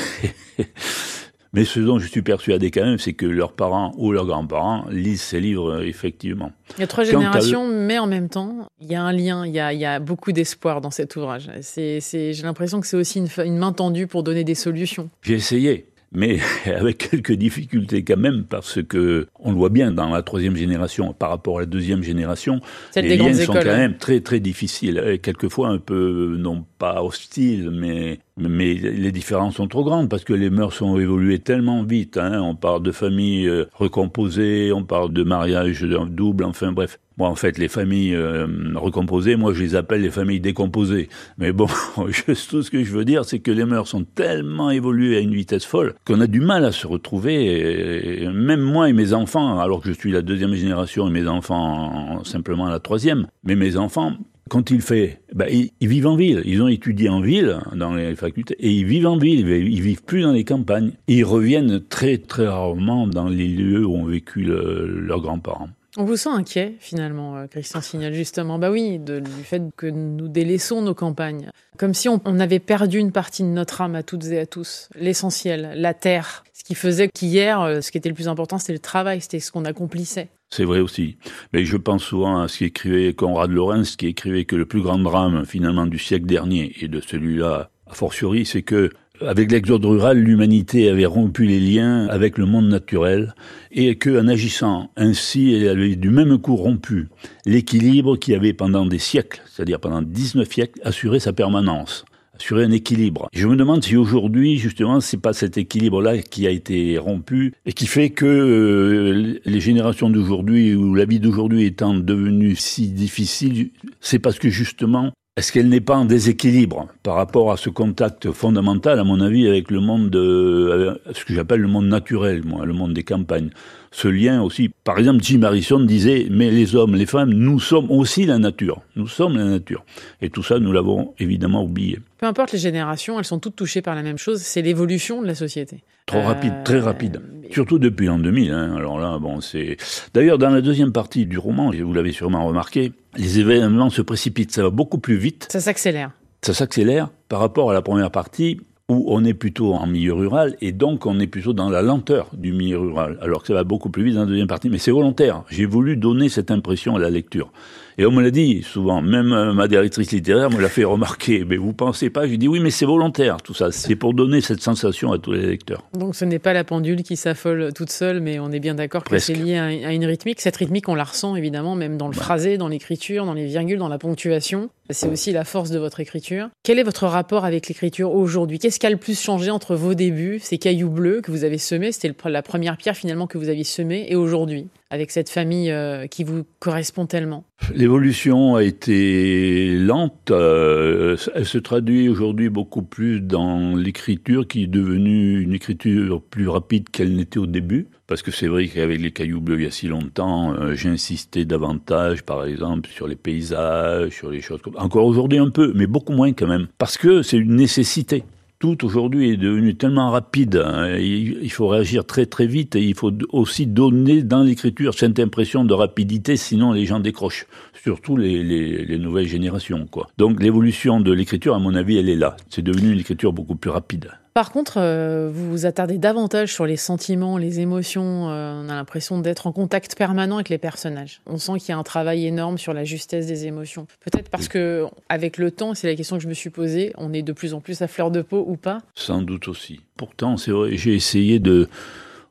Mais 1.54 1.64
ce 1.64 1.80
dont 1.80 1.98
je 1.98 2.06
suis 2.08 2.20
persuadé 2.20 2.70
quand 2.70 2.84
même, 2.84 2.98
c'est 2.98 3.14
que 3.14 3.24
leurs 3.24 3.54
parents 3.54 3.94
ou 3.96 4.12
leurs 4.12 4.26
grands-parents 4.26 4.84
lisent 4.90 5.22
ces 5.22 5.40
livres, 5.40 5.82
effectivement. 5.82 6.52
Il 6.76 6.80
y 6.82 6.84
a 6.84 6.86
trois 6.86 7.04
générations, 7.04 7.66
mais 7.66 7.98
en 7.98 8.06
même 8.06 8.28
temps, 8.28 8.68
il 8.82 8.88
y 8.88 8.94
a 8.94 9.02
un 9.02 9.12
lien, 9.12 9.46
il 9.46 9.52
y 9.52 9.60
a, 9.60 9.72
il 9.72 9.80
y 9.80 9.86
a 9.86 9.98
beaucoup 9.98 10.32
d'espoir 10.32 10.82
dans 10.82 10.90
cet 10.90 11.16
ouvrage. 11.16 11.50
J'ai 11.74 12.42
l'impression 12.42 12.82
que 12.82 12.86
c'est 12.86 12.96
aussi 12.98 13.18
une, 13.18 13.28
une 13.46 13.56
main 13.56 13.72
tendue 13.72 14.06
pour 14.06 14.22
donner 14.22 14.44
des 14.44 14.54
solutions. 14.54 15.08
J'ai 15.22 15.34
essayé 15.34 15.91
mais 16.14 16.38
avec 16.66 17.10
quelques 17.10 17.32
difficultés 17.32 18.04
quand 18.04 18.16
même, 18.16 18.44
parce 18.44 18.82
que 18.82 19.26
on 19.38 19.50
le 19.50 19.56
voit 19.56 19.68
bien 19.68 19.90
dans 19.90 20.10
la 20.10 20.22
troisième 20.22 20.56
génération 20.56 21.12
par 21.12 21.30
rapport 21.30 21.58
à 21.58 21.60
la 21.60 21.66
deuxième 21.66 22.02
génération, 22.02 22.60
les 22.96 23.16
liens 23.16 23.34
sont 23.34 23.52
quand 23.52 23.64
même 23.64 23.96
très 23.96 24.20
très 24.20 24.40
difficiles, 24.40 25.02
et 25.06 25.18
quelquefois 25.18 25.68
un 25.68 25.78
peu 25.78 26.36
non 26.38 26.64
pas 26.78 27.02
hostiles, 27.02 27.70
mais 27.70 28.20
mais 28.38 28.74
les 28.74 29.12
différences 29.12 29.56
sont 29.56 29.68
trop 29.68 29.84
grandes 29.84 30.08
parce 30.08 30.24
que 30.24 30.32
les 30.32 30.48
mœurs 30.48 30.80
ont 30.80 30.98
évolué 30.98 31.38
tellement 31.38 31.82
vite. 31.82 32.16
Hein. 32.16 32.40
On 32.40 32.54
parle 32.54 32.82
de 32.82 32.90
familles 32.90 33.46
euh, 33.46 33.66
recomposées, 33.74 34.72
on 34.72 34.84
parle 34.84 35.12
de 35.12 35.22
mariage 35.22 35.82
double, 35.82 36.44
enfin 36.44 36.72
bref. 36.72 36.98
Moi, 37.18 37.28
en 37.28 37.34
fait, 37.34 37.58
les 37.58 37.68
familles 37.68 38.14
euh, 38.14 38.46
recomposées, 38.74 39.36
moi, 39.36 39.52
je 39.52 39.62
les 39.62 39.74
appelle 39.74 40.00
les 40.00 40.10
familles 40.10 40.40
décomposées. 40.40 41.10
Mais 41.36 41.52
bon, 41.52 41.66
juste 42.08 42.48
tout 42.48 42.62
ce 42.62 42.70
que 42.70 42.82
je 42.82 42.90
veux 42.92 43.04
dire, 43.04 43.26
c'est 43.26 43.40
que 43.40 43.50
les 43.50 43.66
mœurs 43.66 43.88
sont 43.88 44.04
tellement 44.04 44.70
évoluées 44.70 45.18
à 45.18 45.20
une 45.20 45.34
vitesse 45.34 45.66
folle 45.66 45.94
qu'on 46.06 46.20
a 46.22 46.26
du 46.26 46.40
mal 46.40 46.64
à 46.64 46.72
se 46.72 46.86
retrouver. 46.86 48.26
même 48.32 48.62
moi 48.62 48.88
et 48.88 48.94
mes 48.94 49.12
enfants, 49.12 49.60
alors 49.60 49.82
que 49.82 49.88
je 49.88 49.94
suis 49.94 50.10
la 50.10 50.22
deuxième 50.22 50.54
génération 50.54 51.06
et 51.06 51.10
mes 51.10 51.28
enfants 51.28 52.24
simplement 52.24 52.66
la 52.66 52.80
troisième, 52.80 53.26
mais 53.44 53.56
mes 53.56 53.76
enfants, 53.76 54.14
quand 54.52 54.70
il 54.70 54.82
fait, 54.82 55.22
bah, 55.32 55.46
ils, 55.48 55.88
vivent 55.88 56.08
en 56.08 56.14
ville. 56.14 56.42
Ils 56.44 56.60
ont 56.60 56.68
étudié 56.68 57.08
en 57.08 57.22
ville, 57.22 57.58
dans 57.74 57.94
les 57.94 58.14
facultés, 58.14 58.54
et 58.58 58.70
ils 58.70 58.84
vivent 58.84 59.06
en 59.06 59.16
ville. 59.16 59.48
Ils 59.48 59.80
vivent 59.80 60.02
plus 60.02 60.20
dans 60.20 60.32
les 60.32 60.44
campagnes. 60.44 60.92
Ils 61.08 61.24
reviennent 61.24 61.82
très, 61.82 62.18
très 62.18 62.46
rarement 62.46 63.06
dans 63.06 63.30
les 63.30 63.48
lieux 63.48 63.86
où 63.86 63.94
ont 63.94 64.04
vécu 64.04 64.42
leurs 64.42 65.22
grands-parents. 65.22 65.70
On 65.96 66.04
vous 66.04 66.18
sent 66.18 66.28
inquiet 66.28 66.74
finalement, 66.80 67.38
euh, 67.38 67.46
Christian 67.46 67.80
Signal, 67.80 68.12
justement. 68.12 68.58
Bah 68.58 68.70
oui, 68.70 68.98
du 68.98 69.22
fait 69.42 69.62
que 69.74 69.86
nous 69.86 70.28
délaissons 70.28 70.82
nos 70.82 70.94
campagnes. 70.94 71.48
Comme 71.78 71.94
si 71.94 72.10
on, 72.10 72.20
on, 72.26 72.38
avait 72.38 72.58
perdu 72.58 72.98
une 72.98 73.12
partie 73.12 73.42
de 73.42 73.48
notre 73.48 73.80
âme 73.80 73.94
à 73.94 74.02
toutes 74.02 74.26
et 74.26 74.38
à 74.38 74.44
tous. 74.44 74.90
L'essentiel, 74.94 75.72
la 75.76 75.94
terre. 75.94 76.44
Ce 76.52 76.62
qui 76.62 76.74
faisait 76.74 77.08
qu'hier, 77.08 77.62
euh, 77.62 77.80
ce 77.80 77.90
qui 77.90 77.96
était 77.96 78.10
le 78.10 78.14
plus 78.14 78.28
important, 78.28 78.58
c'était 78.58 78.74
le 78.74 78.78
travail, 78.80 79.22
c'était 79.22 79.40
ce 79.40 79.50
qu'on 79.50 79.64
accomplissait. 79.64 80.28
C'est 80.54 80.64
vrai 80.64 80.80
aussi. 80.80 81.16
Mais 81.54 81.64
je 81.64 81.78
pense 81.78 82.04
souvent 82.04 82.42
à 82.42 82.46
ce 82.46 82.58
qu'écrivait 82.58 83.14
Conrad 83.14 83.50
Lorenz, 83.50 83.96
qui 83.96 84.08
écrivait 84.08 84.44
que 84.44 84.54
le 84.54 84.66
plus 84.66 84.82
grand 84.82 84.98
drame, 84.98 85.46
finalement, 85.46 85.86
du 85.86 85.98
siècle 85.98 86.26
dernier, 86.26 86.74
et 86.82 86.88
de 86.88 87.00
celui-là, 87.00 87.70
a 87.86 87.94
fortiori, 87.94 88.44
c'est 88.44 88.60
que, 88.60 88.90
avec 89.22 89.50
l'exode 89.50 89.82
rural, 89.82 90.18
l'humanité 90.18 90.90
avait 90.90 91.06
rompu 91.06 91.46
les 91.46 91.58
liens 91.58 92.06
avec 92.08 92.36
le 92.36 92.44
monde 92.44 92.68
naturel, 92.68 93.34
et 93.70 93.96
qu'en 93.96 94.28
agissant 94.28 94.90
ainsi, 94.98 95.54
elle 95.54 95.68
avait 95.70 95.96
du 95.96 96.10
même 96.10 96.36
coup 96.36 96.56
rompu 96.56 97.08
l'équilibre 97.46 98.18
qui 98.18 98.34
avait 98.34 98.52
pendant 98.52 98.84
des 98.84 98.98
siècles, 98.98 99.40
c'est-à-dire 99.46 99.80
pendant 99.80 100.02
19 100.02 100.46
siècles, 100.52 100.82
assuré 100.84 101.18
sa 101.18 101.32
permanence 101.32 102.04
sur 102.42 102.56
un 102.58 102.72
équilibre. 102.72 103.28
Je 103.32 103.46
me 103.46 103.54
demande 103.54 103.84
si 103.84 103.96
aujourd'hui, 103.96 104.58
justement, 104.58 105.00
c'est 105.00 105.20
pas 105.20 105.32
cet 105.32 105.58
équilibre-là 105.58 106.18
qui 106.18 106.48
a 106.48 106.50
été 106.50 106.98
rompu 106.98 107.54
et 107.66 107.72
qui 107.72 107.86
fait 107.86 108.10
que 108.10 108.26
euh, 108.26 109.38
les 109.44 109.60
générations 109.60 110.10
d'aujourd'hui 110.10 110.74
ou 110.74 110.96
la 110.96 111.04
vie 111.04 111.20
d'aujourd'hui 111.20 111.64
étant 111.64 111.94
devenue 111.94 112.56
si 112.56 112.88
difficile, 112.88 113.70
c'est 114.00 114.18
parce 114.18 114.40
que 114.40 114.48
justement, 114.48 115.12
est-ce 115.36 115.52
qu'elle 115.52 115.68
n'est 115.68 115.80
pas 115.80 115.96
en 115.96 116.04
déséquilibre 116.04 116.88
par 117.04 117.14
rapport 117.14 117.52
à 117.52 117.56
ce 117.56 117.70
contact 117.70 118.32
fondamental, 118.32 118.98
à 118.98 119.04
mon 119.04 119.20
avis, 119.20 119.46
avec 119.46 119.70
le 119.70 119.78
monde, 119.78 120.10
de, 120.10 121.00
ce 121.14 121.24
que 121.24 121.34
j'appelle 121.34 121.60
le 121.60 121.68
monde 121.68 121.86
naturel, 121.86 122.42
moi, 122.44 122.66
le 122.66 122.72
monde 122.72 122.92
des 122.92 123.04
campagnes? 123.04 123.50
Ce 123.92 124.08
lien 124.08 124.42
aussi. 124.42 124.70
Par 124.84 124.98
exemple, 124.98 125.22
Jim 125.22 125.42
Harrison 125.42 125.78
disait, 125.78 126.26
mais 126.30 126.50
les 126.50 126.74
hommes, 126.74 126.96
les 126.96 127.06
femmes, 127.06 127.30
nous 127.30 127.60
sommes 127.60 127.90
aussi 127.90 128.24
la 128.24 128.38
nature. 128.38 128.80
Nous 128.96 129.06
sommes 129.06 129.36
la 129.36 129.44
nature. 129.44 129.84
Et 130.20 130.30
tout 130.30 130.42
ça, 130.42 130.58
nous 130.58 130.72
l'avons 130.72 131.14
évidemment 131.18 131.62
oublié. 131.62 132.00
Peu 132.18 132.26
importe 132.26 132.52
les 132.52 132.58
générations, 132.58 133.18
elles 133.18 133.24
sont 133.24 133.38
toutes 133.38 133.56
touchées 133.56 133.82
par 133.82 133.94
la 133.94 134.02
même 134.02 134.18
chose, 134.18 134.40
c'est 134.40 134.62
l'évolution 134.62 135.22
de 135.22 135.26
la 135.26 135.34
société. 135.34 135.84
Trop 136.06 136.18
euh, 136.18 136.26
rapide, 136.26 136.54
très 136.64 136.80
rapide. 136.80 137.20
Surtout 137.50 137.78
depuis 137.78 138.06
l'an 138.06 138.18
2000. 138.18 138.50
Hein. 138.50 138.74
Alors 138.76 138.98
là, 138.98 139.18
bon, 139.18 139.40
c'est. 139.40 139.76
D'ailleurs, 140.14 140.38
dans 140.38 140.50
la 140.50 140.62
deuxième 140.62 140.92
partie 140.92 141.26
du 141.26 141.38
roman, 141.38 141.70
vous 141.70 141.92
l'avez 141.92 142.12
sûrement 142.12 142.46
remarqué, 142.46 142.92
les 143.16 143.38
événements 143.38 143.90
se 143.90 144.02
précipitent. 144.02 144.52
Ça 144.52 144.62
va 144.62 144.70
beaucoup 144.70 144.98
plus 144.98 145.16
vite. 145.16 145.48
Ça 145.50 145.60
s'accélère. 145.60 146.12
Ça 146.40 146.54
s'accélère 146.54 147.10
par 147.28 147.40
rapport 147.40 147.70
à 147.70 147.74
la 147.74 147.82
première 147.82 148.10
partie 148.10 148.58
où 148.92 149.04
on 149.08 149.24
est 149.24 149.34
plutôt 149.34 149.74
en 149.74 149.86
milieu 149.86 150.12
rural 150.14 150.56
et 150.60 150.72
donc 150.72 151.06
on 151.06 151.18
est 151.20 151.26
plutôt 151.26 151.52
dans 151.52 151.70
la 151.70 151.82
lenteur 151.82 152.30
du 152.32 152.52
milieu 152.52 152.78
rural, 152.78 153.18
alors 153.20 153.42
que 153.42 153.48
ça 153.48 153.54
va 153.54 153.64
beaucoup 153.64 153.90
plus 153.90 154.04
vite 154.04 154.14
dans 154.14 154.20
la 154.20 154.26
deuxième 154.26 154.46
partie. 154.46 154.70
Mais 154.70 154.78
c'est 154.78 154.90
volontaire. 154.90 155.42
J'ai 155.50 155.66
voulu 155.66 155.96
donner 155.96 156.28
cette 156.28 156.50
impression 156.50 156.96
à 156.96 156.98
la 156.98 157.10
lecture. 157.10 157.50
Et 157.98 158.06
on 158.06 158.10
me 158.10 158.22
l'a 158.22 158.30
dit 158.30 158.62
souvent, 158.62 159.02
même 159.02 159.32
euh, 159.32 159.52
ma 159.52 159.68
directrice 159.68 160.12
littéraire 160.12 160.50
me 160.50 160.60
l'a 160.60 160.68
fait 160.68 160.84
remarquer. 160.84 161.44
Mais 161.44 161.56
vous 161.56 161.72
pensez 161.72 162.10
pas? 162.10 162.26
Je 162.26 162.34
dis 162.34 162.48
oui, 162.48 162.60
mais 162.60 162.70
c'est 162.70 162.86
volontaire 162.86 163.42
tout 163.42 163.54
ça. 163.54 163.70
C'est 163.70 163.96
pour 163.96 164.14
donner 164.14 164.40
cette 164.40 164.60
sensation 164.60 165.12
à 165.12 165.18
tous 165.18 165.32
les 165.32 165.46
lecteurs. 165.46 165.82
Donc 165.92 166.14
ce 166.14 166.24
n'est 166.24 166.38
pas 166.38 166.52
la 166.52 166.64
pendule 166.64 167.02
qui 167.02 167.16
s'affole 167.16 167.72
toute 167.74 167.90
seule, 167.90 168.20
mais 168.20 168.38
on 168.38 168.50
est 168.50 168.60
bien 168.60 168.74
d'accord 168.74 169.04
que 169.04 169.18
c'est 169.18 169.34
lié 169.34 169.56
à 169.56 169.92
une 169.92 170.06
rythmique. 170.06 170.40
Cette 170.40 170.56
rythmique, 170.56 170.88
on 170.88 170.94
la 170.94 171.04
ressent 171.04 171.36
évidemment 171.36 171.74
même 171.74 171.96
dans 171.96 172.08
le 172.08 172.14
phrasé, 172.14 172.58
dans 172.58 172.68
l'écriture, 172.68 173.26
dans 173.26 173.34
les 173.34 173.46
virgules, 173.46 173.78
dans 173.78 173.88
la 173.88 173.98
ponctuation. 173.98 174.70
C'est 174.90 175.08
aussi 175.08 175.32
la 175.32 175.44
force 175.44 175.70
de 175.70 175.78
votre 175.78 176.00
écriture. 176.00 176.48
Quel 176.62 176.78
est 176.78 176.82
votre 176.82 177.06
rapport 177.06 177.44
avec 177.44 177.68
l'écriture 177.68 178.12
aujourd'hui? 178.12 178.58
Qu'est-ce 178.58 178.78
qui 178.78 178.86
a 178.86 178.90
le 178.90 178.96
plus 178.96 179.18
changé 179.18 179.50
entre 179.50 179.74
vos 179.74 179.94
débuts, 179.94 180.38
ces 180.42 180.58
cailloux 180.58 180.90
bleus 180.90 181.20
que 181.22 181.30
vous 181.30 181.44
avez 181.44 181.56
semés, 181.56 181.92
c'était 181.92 182.12
la 182.28 182.42
première 182.42 182.76
pierre 182.76 182.96
finalement 182.96 183.26
que 183.26 183.38
vous 183.38 183.48
aviez 183.48 183.64
semée, 183.64 184.06
et 184.08 184.16
aujourd'hui, 184.16 184.66
avec 184.92 185.10
cette 185.10 185.30
famille 185.30 185.70
euh, 185.70 186.06
qui 186.06 186.22
vous 186.22 186.44
correspond 186.60 187.06
tellement 187.06 187.44
L'évolution 187.74 188.56
a 188.56 188.62
été 188.62 189.74
lente. 189.74 190.30
Euh, 190.30 191.16
elle 191.34 191.46
se 191.46 191.56
traduit 191.56 192.10
aujourd'hui 192.10 192.50
beaucoup 192.50 192.82
plus 192.82 193.22
dans 193.22 193.74
l'écriture 193.74 194.46
qui 194.46 194.64
est 194.64 194.66
devenue 194.66 195.40
une 195.40 195.54
écriture 195.54 196.20
plus 196.20 196.46
rapide 196.46 196.90
qu'elle 196.90 197.16
n'était 197.16 197.38
au 197.38 197.46
début. 197.46 197.86
Parce 198.06 198.20
que 198.20 198.30
c'est 198.30 198.48
vrai 198.48 198.68
qu'avec 198.68 199.00
les 199.00 199.12
cailloux 199.12 199.40
bleus 199.40 199.60
il 199.60 199.64
y 199.64 199.66
a 199.66 199.70
si 199.70 199.88
longtemps, 199.88 200.52
euh, 200.52 200.74
j'insistais 200.74 201.46
davantage, 201.46 202.22
par 202.22 202.44
exemple, 202.44 202.90
sur 202.90 203.08
les 203.08 203.16
paysages, 203.16 204.12
sur 204.12 204.28
les 204.28 204.42
choses 204.42 204.60
comme 204.60 204.76
Encore 204.76 205.06
aujourd'hui 205.06 205.38
un 205.38 205.48
peu, 205.48 205.72
mais 205.74 205.86
beaucoup 205.86 206.12
moins 206.12 206.34
quand 206.34 206.48
même. 206.48 206.66
Parce 206.76 206.98
que 206.98 207.22
c'est 207.22 207.38
une 207.38 207.56
nécessité 207.56 208.24
tout 208.62 208.84
aujourd'hui 208.84 209.30
est 209.30 209.36
devenu 209.36 209.74
tellement 209.74 210.12
rapide. 210.12 210.62
Hein, 210.64 210.96
il 210.96 211.50
faut 211.50 211.66
réagir 211.66 212.04
très 212.06 212.26
très 212.26 212.46
vite 212.46 212.76
et 212.76 212.80
il 212.80 212.94
faut 212.94 213.10
aussi 213.30 213.66
donner 213.66 214.22
dans 214.22 214.44
l'écriture 214.44 214.94
cette 214.94 215.18
impression 215.18 215.64
de 215.64 215.74
rapidité, 215.74 216.36
sinon 216.36 216.70
les 216.70 216.86
gens 216.86 217.00
décrochent. 217.00 217.46
Surtout 217.74 218.16
les, 218.16 218.44
les, 218.44 218.84
les 218.84 218.98
nouvelles 218.98 219.26
générations, 219.26 219.88
quoi. 219.90 220.06
Donc 220.16 220.40
l'évolution 220.40 221.00
de 221.00 221.10
l'écriture, 221.10 221.56
à 221.56 221.58
mon 221.58 221.74
avis, 221.74 221.96
elle 221.96 222.08
est 222.08 222.14
là. 222.14 222.36
C'est 222.50 222.62
devenu 222.62 222.92
une 222.92 223.00
écriture 223.00 223.32
beaucoup 223.32 223.56
plus 223.56 223.70
rapide. 223.70 224.12
Par 224.34 224.50
contre, 224.50 224.78
euh, 224.78 225.30
vous 225.32 225.50
vous 225.50 225.66
attardez 225.66 225.98
davantage 225.98 226.52
sur 226.52 226.64
les 226.64 226.78
sentiments, 226.78 227.36
les 227.36 227.60
émotions. 227.60 228.30
Euh, 228.30 228.62
on 228.64 228.68
a 228.70 228.74
l'impression 228.74 229.18
d'être 229.18 229.46
en 229.46 229.52
contact 229.52 229.94
permanent 229.94 230.36
avec 230.36 230.48
les 230.48 230.58
personnages. 230.58 231.20
On 231.26 231.36
sent 231.36 231.58
qu'il 231.58 231.68
y 231.68 231.72
a 231.72 231.78
un 231.78 231.82
travail 231.82 232.26
énorme 232.26 232.56
sur 232.56 232.72
la 232.72 232.84
justesse 232.84 233.26
des 233.26 233.46
émotions. 233.46 233.86
Peut-être 234.00 234.30
parce 234.30 234.48
que, 234.48 234.86
avec 235.10 235.36
le 235.36 235.50
temps, 235.50 235.74
c'est 235.74 235.86
la 235.86 235.94
question 235.94 236.16
que 236.16 236.22
je 236.22 236.28
me 236.28 236.34
suis 236.34 236.50
posée, 236.50 236.94
on 236.96 237.12
est 237.12 237.22
de 237.22 237.32
plus 237.32 237.52
en 237.52 237.60
plus 237.60 237.82
à 237.82 237.88
fleur 237.88 238.10
de 238.10 238.22
peau 238.22 238.42
ou 238.48 238.56
pas? 238.56 238.78
Sans 238.94 239.20
doute 239.20 239.48
aussi. 239.48 239.80
Pourtant, 239.98 240.38
c'est 240.38 240.50
vrai, 240.50 240.76
j'ai 240.76 240.94
essayé 240.94 241.38
de 241.38 241.68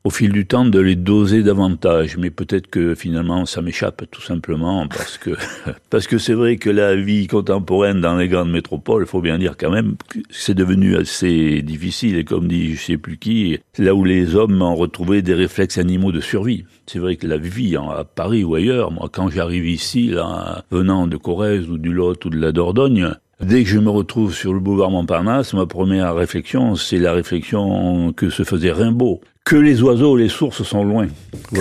au 0.03 0.09
fil 0.09 0.31
du 0.31 0.45
temps 0.47 0.65
de 0.65 0.79
les 0.79 0.95
doser 0.95 1.43
davantage. 1.43 2.17
Mais 2.17 2.29
peut-être 2.29 2.67
que 2.67 2.95
finalement 2.95 3.45
ça 3.45 3.61
m'échappe 3.61 4.03
tout 4.09 4.21
simplement 4.21 4.87
parce 4.87 5.17
que 5.17 5.31
parce 5.89 6.07
que 6.07 6.17
c'est 6.17 6.33
vrai 6.33 6.57
que 6.57 6.69
la 6.69 6.95
vie 6.95 7.27
contemporaine 7.27 8.01
dans 8.01 8.15
les 8.15 8.27
grandes 8.27 8.51
métropoles, 8.51 9.03
il 9.03 9.07
faut 9.09 9.21
bien 9.21 9.37
dire 9.37 9.55
quand 9.57 9.71
même, 9.71 9.95
c'est 10.29 10.55
devenu 10.55 10.95
assez 10.95 11.61
difficile 11.61 12.17
et 12.17 12.23
comme 12.23 12.47
dit 12.47 12.75
je 12.75 12.81
sais 12.81 12.97
plus 12.97 13.17
qui, 13.17 13.59
là 13.77 13.93
où 13.93 14.03
les 14.03 14.35
hommes 14.35 14.61
ont 14.61 14.75
retrouvé 14.75 15.21
des 15.21 15.33
réflexes 15.33 15.77
animaux 15.77 16.11
de 16.11 16.21
survie. 16.21 16.65
C'est 16.87 16.99
vrai 16.99 17.15
que 17.15 17.27
la 17.27 17.37
vie 17.37 17.75
à 17.75 18.03
Paris 18.03 18.43
ou 18.43 18.55
ailleurs, 18.55 18.91
moi 18.91 19.09
quand 19.11 19.29
j'arrive 19.29 19.67
ici, 19.67 20.07
là, 20.07 20.63
venant 20.71 21.07
de 21.07 21.17
Corrèze 21.17 21.69
ou 21.69 21.77
du 21.77 21.93
Lot 21.93 22.25
ou 22.25 22.29
de 22.29 22.39
la 22.39 22.51
Dordogne, 22.51 23.11
Dès 23.41 23.63
que 23.63 23.69
je 23.69 23.79
me 23.79 23.89
retrouve 23.89 24.35
sur 24.35 24.53
le 24.53 24.59
boulevard 24.59 24.91
Montparnasse, 24.91 25.55
ma 25.55 25.65
première 25.65 26.13
réflexion, 26.13 26.75
c'est 26.75 26.99
la 26.99 27.11
réflexion 27.11 28.13
que 28.13 28.29
se 28.29 28.43
faisait 28.43 28.71
Rimbaud 28.71 29.19
que 29.43 29.55
les 29.55 29.81
oiseaux, 29.81 30.15
les 30.15 30.29
sources 30.29 30.63
sont 30.63 30.83
loin. 30.83 31.07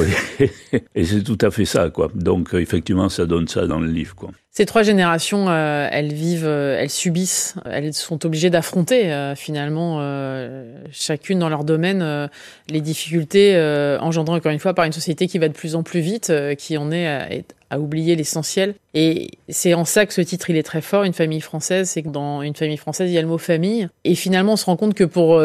et 0.94 1.04
c'est 1.04 1.22
tout 1.22 1.38
à 1.40 1.50
fait 1.50 1.64
ça, 1.64 1.90
quoi. 1.90 2.10
Donc 2.14 2.54
effectivement, 2.54 3.08
ça 3.08 3.26
donne 3.26 3.49
ça 3.49 3.66
dans 3.66 3.80
le 3.80 3.88
livre, 3.88 4.14
quoi. 4.14 4.30
Ces 4.52 4.66
trois 4.66 4.83
générations, 4.83 5.49
euh, 5.49 5.88
elles 5.92 6.12
vivent, 6.12 6.45
euh, 6.45 6.76
elles 6.76 6.90
subissent, 6.90 7.54
elles 7.71 7.95
sont 7.95 8.26
obligées 8.26 8.50
d'affronter 8.50 9.12
euh, 9.12 9.37
finalement 9.37 10.00
chacune 10.90 11.38
dans 11.38 11.49
leur 11.49 11.62
domaine 11.62 12.28
les 12.69 12.80
difficultés 12.80 13.57
engendrées 14.00 14.37
encore 14.37 14.50
une 14.50 14.59
fois 14.59 14.75
par 14.75 14.85
une 14.85 14.92
société 14.92 15.28
qui 15.28 15.38
va 15.38 15.49
de 15.49 15.52
plus 15.52 15.76
en 15.76 15.83
plus 15.83 16.00
vite, 16.00 16.33
qui 16.59 16.76
en 16.76 16.90
est 16.90 17.07
à, 17.07 17.28
à 17.71 17.78
oublier 17.78 18.16
l'essentiel. 18.16 18.75
Et 18.95 19.30
c'est 19.49 19.75
en 19.75 19.85
ça 19.85 20.07
que 20.07 20.12
ce 20.12 20.21
titre 20.21 20.50
il 20.50 20.57
est 20.57 20.62
très 20.62 20.80
fort, 20.80 21.04
une 21.04 21.12
famille 21.12 21.40
française, 21.40 21.88
c'est 21.88 22.02
que 22.02 22.09
dans 22.09 22.42
une 22.42 22.54
famille 22.54 22.76
française 22.76 23.11
il 23.11 23.14
y 23.14 23.19
a 23.19 23.23
le 23.23 23.28
mot 23.28 23.38
famille. 23.38 23.88
Et 24.04 24.14
finalement 24.14 24.54
on 24.54 24.57
se 24.57 24.64
rend 24.64 24.76
compte 24.76 24.95
que 24.95 25.04
pour 25.04 25.38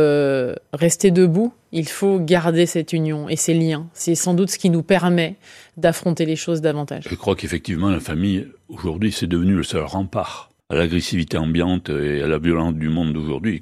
rester 0.74 1.12
debout, 1.12 1.54
il 1.72 1.88
faut 1.88 2.20
garder 2.20 2.66
cette 2.66 2.94
union 2.94 3.30
et 3.30 3.36
ces 3.36 3.54
liens. 3.54 3.88
C'est 3.94 4.16
sans 4.16 4.34
doute 4.34 4.50
ce 4.50 4.58
qui 4.58 4.70
nous 4.70 4.84
permet 4.84 5.36
d'affronter 5.78 6.26
les 6.26 6.36
choses 6.36 6.62
davantage. 6.62 7.08
Je 7.10 7.16
crois 7.16 7.36
qu'effectivement, 7.36 7.90
la 7.90 8.00
famille, 8.00 8.48
aujourd'hui, 8.70 9.12
c'est 9.12 9.28
devenu 9.28 9.56
le 9.56 9.64
seul 9.64 9.84
rempart 9.84 10.50
à 10.70 10.76
l'agressivité 10.76 11.38
ambiante 11.38 11.90
et 11.90 12.22
à 12.22 12.28
la 12.28 12.40
violence 12.40 12.74
du 12.74 12.90
monde 12.90 13.14
d'aujourd'hui. 13.14 13.62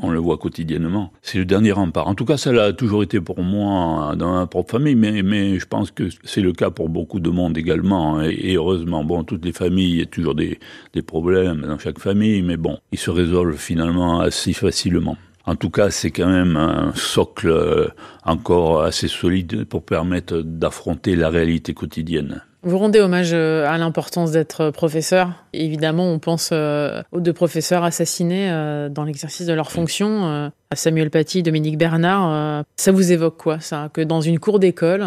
On 0.00 0.10
le 0.10 0.18
voit 0.20 0.38
quotidiennement. 0.38 1.12
C'est 1.22 1.38
le 1.38 1.44
dernier 1.44 1.72
rempart. 1.72 2.06
En 2.06 2.14
tout 2.14 2.24
cas, 2.24 2.36
ça 2.36 2.52
l'a 2.52 2.72
toujours 2.72 3.02
été 3.02 3.20
pour 3.20 3.42
moi 3.42 4.14
dans 4.16 4.34
ma 4.34 4.46
propre 4.46 4.70
famille, 4.70 4.94
mais, 4.94 5.22
mais 5.22 5.58
je 5.58 5.66
pense 5.66 5.90
que 5.90 6.08
c'est 6.22 6.40
le 6.40 6.52
cas 6.52 6.70
pour 6.70 6.88
beaucoup 6.88 7.18
de 7.18 7.30
monde 7.30 7.58
également. 7.58 8.20
Et, 8.22 8.54
heureusement, 8.54 9.02
bon, 9.02 9.24
toutes 9.24 9.44
les 9.44 9.52
familles, 9.52 9.90
il 9.90 9.98
y 9.98 10.02
a 10.02 10.06
toujours 10.06 10.36
des, 10.36 10.60
des 10.92 11.02
problèmes 11.02 11.62
dans 11.62 11.78
chaque 11.78 11.98
famille, 11.98 12.42
mais 12.42 12.56
bon, 12.56 12.78
ils 12.92 12.98
se 12.98 13.10
résolvent 13.10 13.56
finalement 13.56 14.20
assez 14.20 14.52
facilement. 14.52 15.16
En 15.48 15.56
tout 15.56 15.70
cas, 15.70 15.88
c'est 15.88 16.10
quand 16.10 16.28
même 16.28 16.58
un 16.58 16.92
socle 16.94 17.48
euh, 17.48 17.88
encore 18.22 18.82
assez 18.82 19.08
solide 19.08 19.64
pour 19.64 19.82
permettre 19.82 20.42
d'affronter 20.42 21.16
la 21.16 21.30
réalité 21.30 21.72
quotidienne. 21.72 22.42
Vous 22.64 22.76
rendez 22.76 23.00
hommage 23.00 23.30
euh, 23.32 23.66
à 23.66 23.78
l'importance 23.78 24.30
d'être 24.30 24.68
professeur. 24.68 25.46
Évidemment, 25.54 26.12
on 26.12 26.18
pense 26.18 26.50
euh, 26.52 27.02
aux 27.12 27.20
deux 27.20 27.32
professeurs 27.32 27.82
assassinés 27.82 28.50
dans 28.90 29.04
l'exercice 29.04 29.46
de 29.46 29.54
leur 29.54 29.70
fonction, 29.70 30.50
à 30.70 30.76
Samuel 30.76 31.08
Paty, 31.08 31.42
Dominique 31.42 31.78
Bernard. 31.78 32.64
Ça 32.76 32.92
vous 32.92 33.10
évoque 33.10 33.38
quoi, 33.38 33.58
ça 33.58 33.88
Que 33.90 34.02
dans 34.02 34.20
une 34.20 34.38
cour 34.38 34.58
d'école 34.58 35.02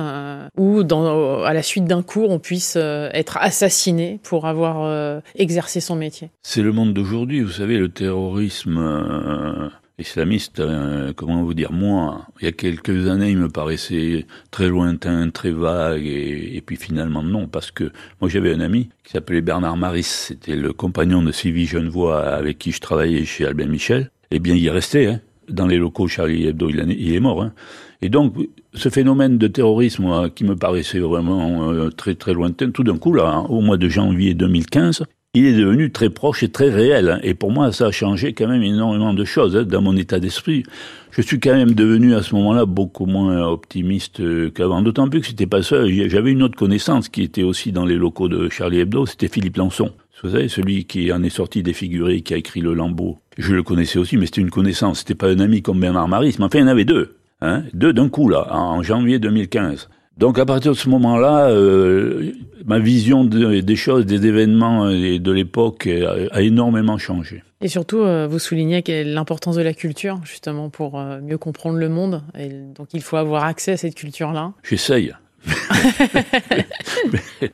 ou 0.57 0.81
dans, 0.81 1.43
à 1.43 1.53
la 1.53 1.61
suite 1.61 1.85
d'un 1.85 2.01
cours, 2.01 2.31
on 2.31 2.39
puisse 2.39 2.77
être 2.77 3.37
assassiné 3.37 4.19
pour 4.23 4.47
avoir 4.47 5.21
exercé 5.35 5.81
son 5.81 5.95
métier? 5.95 6.31
C'est 6.41 6.63
le 6.63 6.71
monde 6.71 6.95
d'aujourd'hui. 6.95 7.41
Vous 7.41 7.51
savez, 7.51 7.77
le 7.77 7.89
terrorisme 7.89 8.79
islamiste, 10.01 10.59
euh, 10.59 11.13
comment 11.15 11.43
vous 11.43 11.53
dire, 11.53 11.71
moi, 11.71 12.27
il 12.41 12.45
y 12.45 12.47
a 12.47 12.51
quelques 12.51 13.07
années, 13.07 13.31
il 13.31 13.37
me 13.37 13.49
paraissait 13.49 14.25
très 14.51 14.67
lointain, 14.67 15.29
très 15.29 15.51
vague, 15.51 16.05
et, 16.05 16.61
puis 16.65 16.75
finalement 16.75 17.23
non, 17.23 17.47
parce 17.47 17.71
que 17.71 17.91
moi 18.19 18.29
j'avais 18.29 18.53
un 18.53 18.59
ami 18.59 18.89
qui 19.03 19.13
s'appelait 19.13 19.41
Bernard 19.41 19.77
Maris, 19.77 20.03
c'était 20.03 20.55
le 20.55 20.73
compagnon 20.73 21.23
de 21.23 21.31
Sylvie 21.31 21.65
Genevoix 21.65 22.21
avec 22.21 22.59
qui 22.59 22.71
je 22.71 22.79
travaillais 22.79 23.25
chez 23.25 23.45
Albin 23.45 23.67
Michel. 23.67 24.11
Eh 24.31 24.39
bien, 24.39 24.55
il 24.55 24.65
est 24.65 24.71
resté, 24.71 25.07
hein, 25.07 25.21
dans 25.49 25.67
les 25.67 25.77
locaux 25.77 26.07
Charlie 26.07 26.47
Hebdo, 26.47 26.69
il, 26.69 27.13
est 27.13 27.19
mort. 27.19 27.41
Hein. 27.41 27.53
Et 28.01 28.09
donc, 28.09 28.35
ce 28.73 28.89
phénomène 28.89 29.37
de 29.37 29.47
terrorisme 29.47 30.29
qui 30.29 30.43
me 30.43 30.55
paraissait 30.55 30.99
vraiment 30.99 31.71
euh, 31.71 31.89
très 31.89 32.15
très 32.15 32.33
lointain, 32.33 32.71
tout 32.71 32.83
d'un 32.83 32.97
coup, 32.97 33.13
là, 33.13 33.39
au 33.49 33.61
mois 33.61 33.77
de 33.77 33.89
janvier 33.89 34.33
2015, 34.33 35.03
il 35.33 35.45
est 35.45 35.53
devenu 35.53 35.91
très 35.91 36.09
proche 36.09 36.43
et 36.43 36.49
très 36.49 36.69
réel. 36.69 37.21
Et 37.23 37.33
pour 37.33 37.51
moi, 37.51 37.71
ça 37.71 37.87
a 37.87 37.91
changé 37.91 38.33
quand 38.33 38.47
même 38.47 38.63
énormément 38.63 39.13
de 39.13 39.23
choses 39.23 39.55
hein, 39.55 39.63
dans 39.63 39.81
mon 39.81 39.95
état 39.95 40.19
d'esprit. 40.19 40.63
Je 41.11 41.21
suis 41.21 41.39
quand 41.39 41.53
même 41.53 41.73
devenu 41.73 42.15
à 42.15 42.21
ce 42.21 42.35
moment-là 42.35 42.65
beaucoup 42.65 43.05
moins 43.05 43.41
optimiste 43.47 44.19
euh, 44.19 44.49
qu'avant. 44.49 44.81
D'autant 44.81 45.07
plus 45.07 45.21
que 45.21 45.27
c'était 45.27 45.47
pas 45.47 45.63
seul. 45.63 45.89
J'avais 46.09 46.31
une 46.31 46.43
autre 46.43 46.57
connaissance 46.57 47.07
qui 47.07 47.23
était 47.23 47.43
aussi 47.43 47.71
dans 47.71 47.85
les 47.85 47.95
locaux 47.95 48.27
de 48.27 48.49
Charlie 48.49 48.79
Hebdo. 48.79 49.05
C'était 49.05 49.29
Philippe 49.29 49.55
Lançon. 49.55 49.91
Vous 50.21 50.31
savez, 50.31 50.49
celui 50.49 50.83
qui 50.85 51.11
en 51.11 51.23
est 51.23 51.29
sorti 51.29 51.63
défiguré, 51.63 52.21
qui 52.21 52.33
a 52.33 52.37
écrit 52.37 52.59
Le 52.59 52.73
Lambeau. 52.73 53.17
Je 53.37 53.55
le 53.55 53.63
connaissais 53.63 53.99
aussi, 53.99 54.17
mais 54.17 54.25
c'était 54.25 54.41
une 54.41 54.51
connaissance. 54.51 54.99
C'était 54.99 55.15
pas 55.15 55.29
un 55.29 55.39
ami 55.39 55.61
comme 55.61 55.79
Bernard 55.79 56.09
Maris, 56.09 56.35
mais 56.37 56.45
enfin, 56.45 56.59
il 56.59 56.61
y 56.61 56.65
en 56.65 56.67
avait 56.67 56.85
deux. 56.85 57.15
Hein, 57.39 57.63
deux 57.73 57.91
d'un 57.91 58.09
coup, 58.09 58.29
là, 58.29 58.53
en 58.53 58.83
janvier 58.83 59.17
2015. 59.17 59.89
Donc 60.17 60.37
à 60.39 60.45
partir 60.45 60.73
de 60.73 60.77
ce 60.77 60.89
moment-là, 60.89 61.49
euh, 61.49 62.33
ma 62.65 62.79
vision 62.79 63.23
des 63.23 63.75
choses, 63.75 64.05
des 64.05 64.27
événements 64.27 64.89
et 64.89 65.19
de 65.19 65.31
l'époque 65.31 65.87
a, 65.87 66.41
énormément 66.41 66.97
changé. 66.97 67.43
Et 67.61 67.67
surtout, 67.67 67.99
euh, 67.99 68.27
vous 68.27 68.39
soulignez 68.39 68.83
l'importance 69.03 69.55
de 69.55 69.61
la 69.61 69.73
culture, 69.73 70.19
justement, 70.23 70.69
pour 70.69 70.99
euh, 70.99 71.21
mieux 71.21 71.37
comprendre 71.37 71.77
le 71.77 71.89
monde. 71.89 72.23
Et 72.37 72.49
donc 72.49 72.89
il 72.93 73.01
faut 73.01 73.17
avoir 73.17 73.45
accès 73.45 73.73
à 73.73 73.77
cette 73.77 73.95
culture-là. 73.95 74.53
J'essaye. 74.63 75.13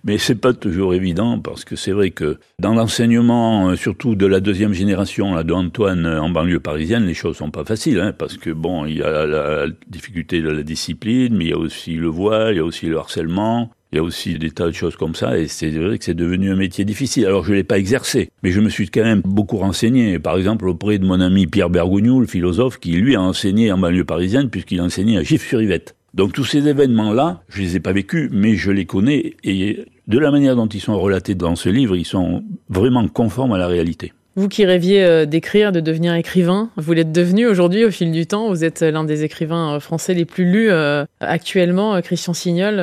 Mais, 0.04 0.18
c'est 0.18 0.36
pas 0.36 0.54
toujours 0.54 0.94
évident 0.94 1.40
parce 1.40 1.66
que 1.66 1.76
c'est 1.76 1.92
vrai 1.92 2.12
que 2.12 2.40
dans 2.60 2.74
l'enseignement, 2.74 3.70
euh, 3.70 3.76
surtout 3.76 4.16
de 4.16 4.26
la 4.26 4.40
deuxième 4.40 4.74
génération 4.74 5.34
là, 5.34 5.44
de 5.44 5.54
Antoine 5.54 6.06
euh, 6.06 6.22
en 6.22 6.30
banlieue 6.30 6.60
parisienne, 6.60 7.06
les 7.06 7.14
choses 7.14 7.38
sont 7.38 7.52
pas 7.52 7.66
faciles 7.66 8.00
hein, 8.00 8.14
parce 8.18 8.38
que 8.38 8.50
bon, 8.50 8.86
il 8.86 8.98
y 8.98 9.02
a 9.02 9.26
la, 9.26 9.66
difficulté 9.88 10.42
de 10.42 10.50
la 10.50 10.64
discipline, 10.64 11.36
mais 11.36 11.46
il 11.46 11.50
y 11.50 11.54
a 11.54 11.58
aussi 11.58 11.94
le 11.94 12.08
voile, 12.08 12.56
il 12.56 12.58
y 12.58 12.62
a 12.62 12.66
aussi 12.66 12.88
le 12.88 12.98
harcèlement. 12.98 13.72
Il 13.94 13.96
y 13.96 14.00
a 14.00 14.04
aussi 14.04 14.38
des 14.38 14.52
tas 14.52 14.66
de 14.66 14.74
choses 14.74 14.98
comme 14.98 15.16
ça, 15.16 15.38
et 15.38 15.48
c'est 15.48 15.70
vrai 15.70 15.98
que 15.98 16.04
c'est 16.04 16.14
devenu 16.14 16.52
un 16.52 16.58
métier 16.58 16.84
difficile. 16.84 17.26
Alors 17.26 17.46
je 17.46 17.54
l'ai 17.54 17.64
pas 17.64 17.80
exercé, 17.80 18.30
mais 18.44 18.52
je 18.52 18.60
me 18.60 18.68
suis 18.68 18.90
quand 18.90 19.04
même 19.04 19.22
beaucoup 19.24 19.56
renseigné. 19.56 20.20
Par 20.20 20.36
exemple, 20.38 20.68
auprès 20.68 21.00
de 21.00 21.06
mon 21.06 21.22
ami 21.22 21.48
Pierre 21.48 21.70
Bergougnou, 21.70 22.20
le 22.20 22.28
philosophe, 22.28 22.80
qui 22.80 22.92
lui 22.92 23.16
a 23.16 23.22
enseigné 23.22 23.72
en 23.72 23.78
banlieue 23.78 24.04
parisienne, 24.04 24.50
puisqu'il 24.50 24.82
enseignait 24.82 25.18
à 25.18 25.24
Gif-sur-Yvette. 25.24 25.97
Donc 26.14 26.34
tous 26.34 26.46
ces 26.46 26.68
événements-là, 26.68 27.42
je 27.50 27.62
les 27.62 27.76
ai 27.76 27.80
pas 27.80 27.92
vécus, 27.92 28.30
mais 28.32 28.56
je 28.56 28.72
les 28.72 28.86
connais 28.86 29.36
et 29.44 29.86
de 30.08 30.20
la 30.20 30.32
manière 30.32 30.56
dont 30.56 30.68
ils 30.68 30.80
sont 30.80 31.00
relatés 31.00 31.36
dans 31.36 31.56
ce 31.56 31.70
livre, 31.70 31.96
ils 31.96 32.06
sont 32.06 32.44
vraiment 32.70 33.08
conformes 33.08 33.54
à 33.54 33.58
la 33.58 33.68
réalité. 33.68 34.14
Vous 34.36 34.48
qui 34.48 34.66
rêviez 34.66 35.04
euh, 35.04 35.26
d'écrire, 35.26 35.72
de 35.72 35.80
devenir 35.80 36.14
écrivain, 36.14 36.70
vous 36.78 36.94
l'êtes 36.94 37.12
devenu 37.12 37.48
aujourd'hui 37.48 37.86
au 37.86 37.92
fil 37.92 38.12
du 38.12 38.28
temps. 38.28 38.50
Vous 38.50 38.64
êtes 38.64 38.84
l'un 38.84 39.04
des 39.04 39.24
écrivains 39.24 39.76
euh, 39.76 39.80
français 39.80 40.14
les 40.14 40.26
plus 40.26 40.46
lus 40.46 40.70
euh, 40.70 41.06
actuellement, 41.20 42.00
Christian 42.02 42.34
Signol. 42.34 42.76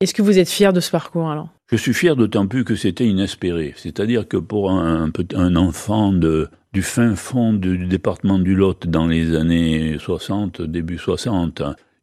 Est-ce 0.00 0.14
que 0.14 0.22
vous 0.22 0.38
êtes 0.40 0.48
fier 0.48 0.72
de 0.72 0.80
ce 0.80 0.90
parcours 0.90 1.30
alors? 1.30 1.48
Je 1.70 1.76
suis 1.76 1.94
fier 1.94 2.16
d'autant 2.16 2.48
plus 2.48 2.64
que 2.64 2.74
c'était 2.74 3.06
inespéré. 3.06 3.72
C'est-à-dire 3.76 4.26
que 4.26 4.36
pour 4.36 4.72
un, 4.72 5.12
un 5.36 5.54
enfant 5.54 6.12
de, 6.12 6.48
du 6.72 6.82
fin 6.82 7.14
fond 7.14 7.52
du 7.52 7.86
département 7.86 8.40
du 8.40 8.56
Lot 8.56 8.88
dans 8.88 9.06
les 9.06 9.36
années 9.36 9.96
60, 9.96 10.62
début 10.62 10.98
60, 10.98 11.62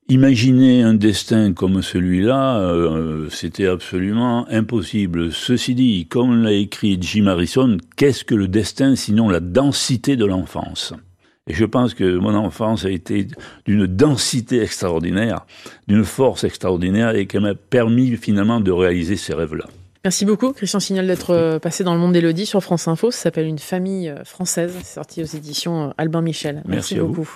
Imaginer 0.09 0.83
un 0.83 0.93
destin 0.93 1.51
comme 1.51 1.81
celui-là, 1.81 2.59
euh, 2.59 3.27
c'était 3.29 3.67
absolument 3.67 4.47
impossible. 4.49 5.33
Ceci 5.33 5.75
dit, 5.75 6.07
comme 6.07 6.43
l'a 6.43 6.53
écrit 6.53 6.97
Jim 7.01 7.27
Harrison, 7.27 7.75
qu'est-ce 7.97 8.23
que 8.23 8.33
le 8.33 8.47
destin 8.47 8.95
sinon 8.95 9.27
la 9.27 9.41
densité 9.41 10.15
de 10.15 10.23
l'enfance? 10.23 10.93
Et 11.47 11.53
je 11.53 11.65
pense 11.65 11.93
que 11.93 12.17
mon 12.17 12.35
enfance 12.35 12.85
a 12.85 12.89
été 12.89 13.27
d'une 13.65 13.85
densité 13.85 14.61
extraordinaire, 14.61 15.45
d'une 15.89 16.05
force 16.05 16.45
extraordinaire 16.45 17.13
et 17.13 17.27
qui 17.27 17.39
m'a 17.39 17.53
permis 17.53 18.15
finalement 18.15 18.61
de 18.61 18.71
réaliser 18.71 19.17
ces 19.17 19.33
rêves-là. 19.33 19.65
Merci 20.05 20.23
beaucoup, 20.23 20.53
Christian 20.53 20.79
Signal, 20.79 21.05
d'être 21.05 21.31
euh, 21.31 21.59
passé 21.59 21.83
dans 21.83 21.93
le 21.93 21.99
monde 21.99 22.13
d'Elodie 22.13 22.45
sur 22.45 22.63
France 22.63 22.87
Info. 22.87 23.11
Ça 23.11 23.23
s'appelle 23.23 23.45
Une 23.45 23.59
famille 23.59 24.07
euh, 24.07 24.23
française. 24.23 24.73
C'est 24.77 24.93
sorti 24.93 25.21
aux 25.21 25.25
éditions 25.25 25.93
Albin 25.97 26.21
Michel. 26.21 26.63
Merci, 26.65 26.95
beaucoup. 26.95 27.29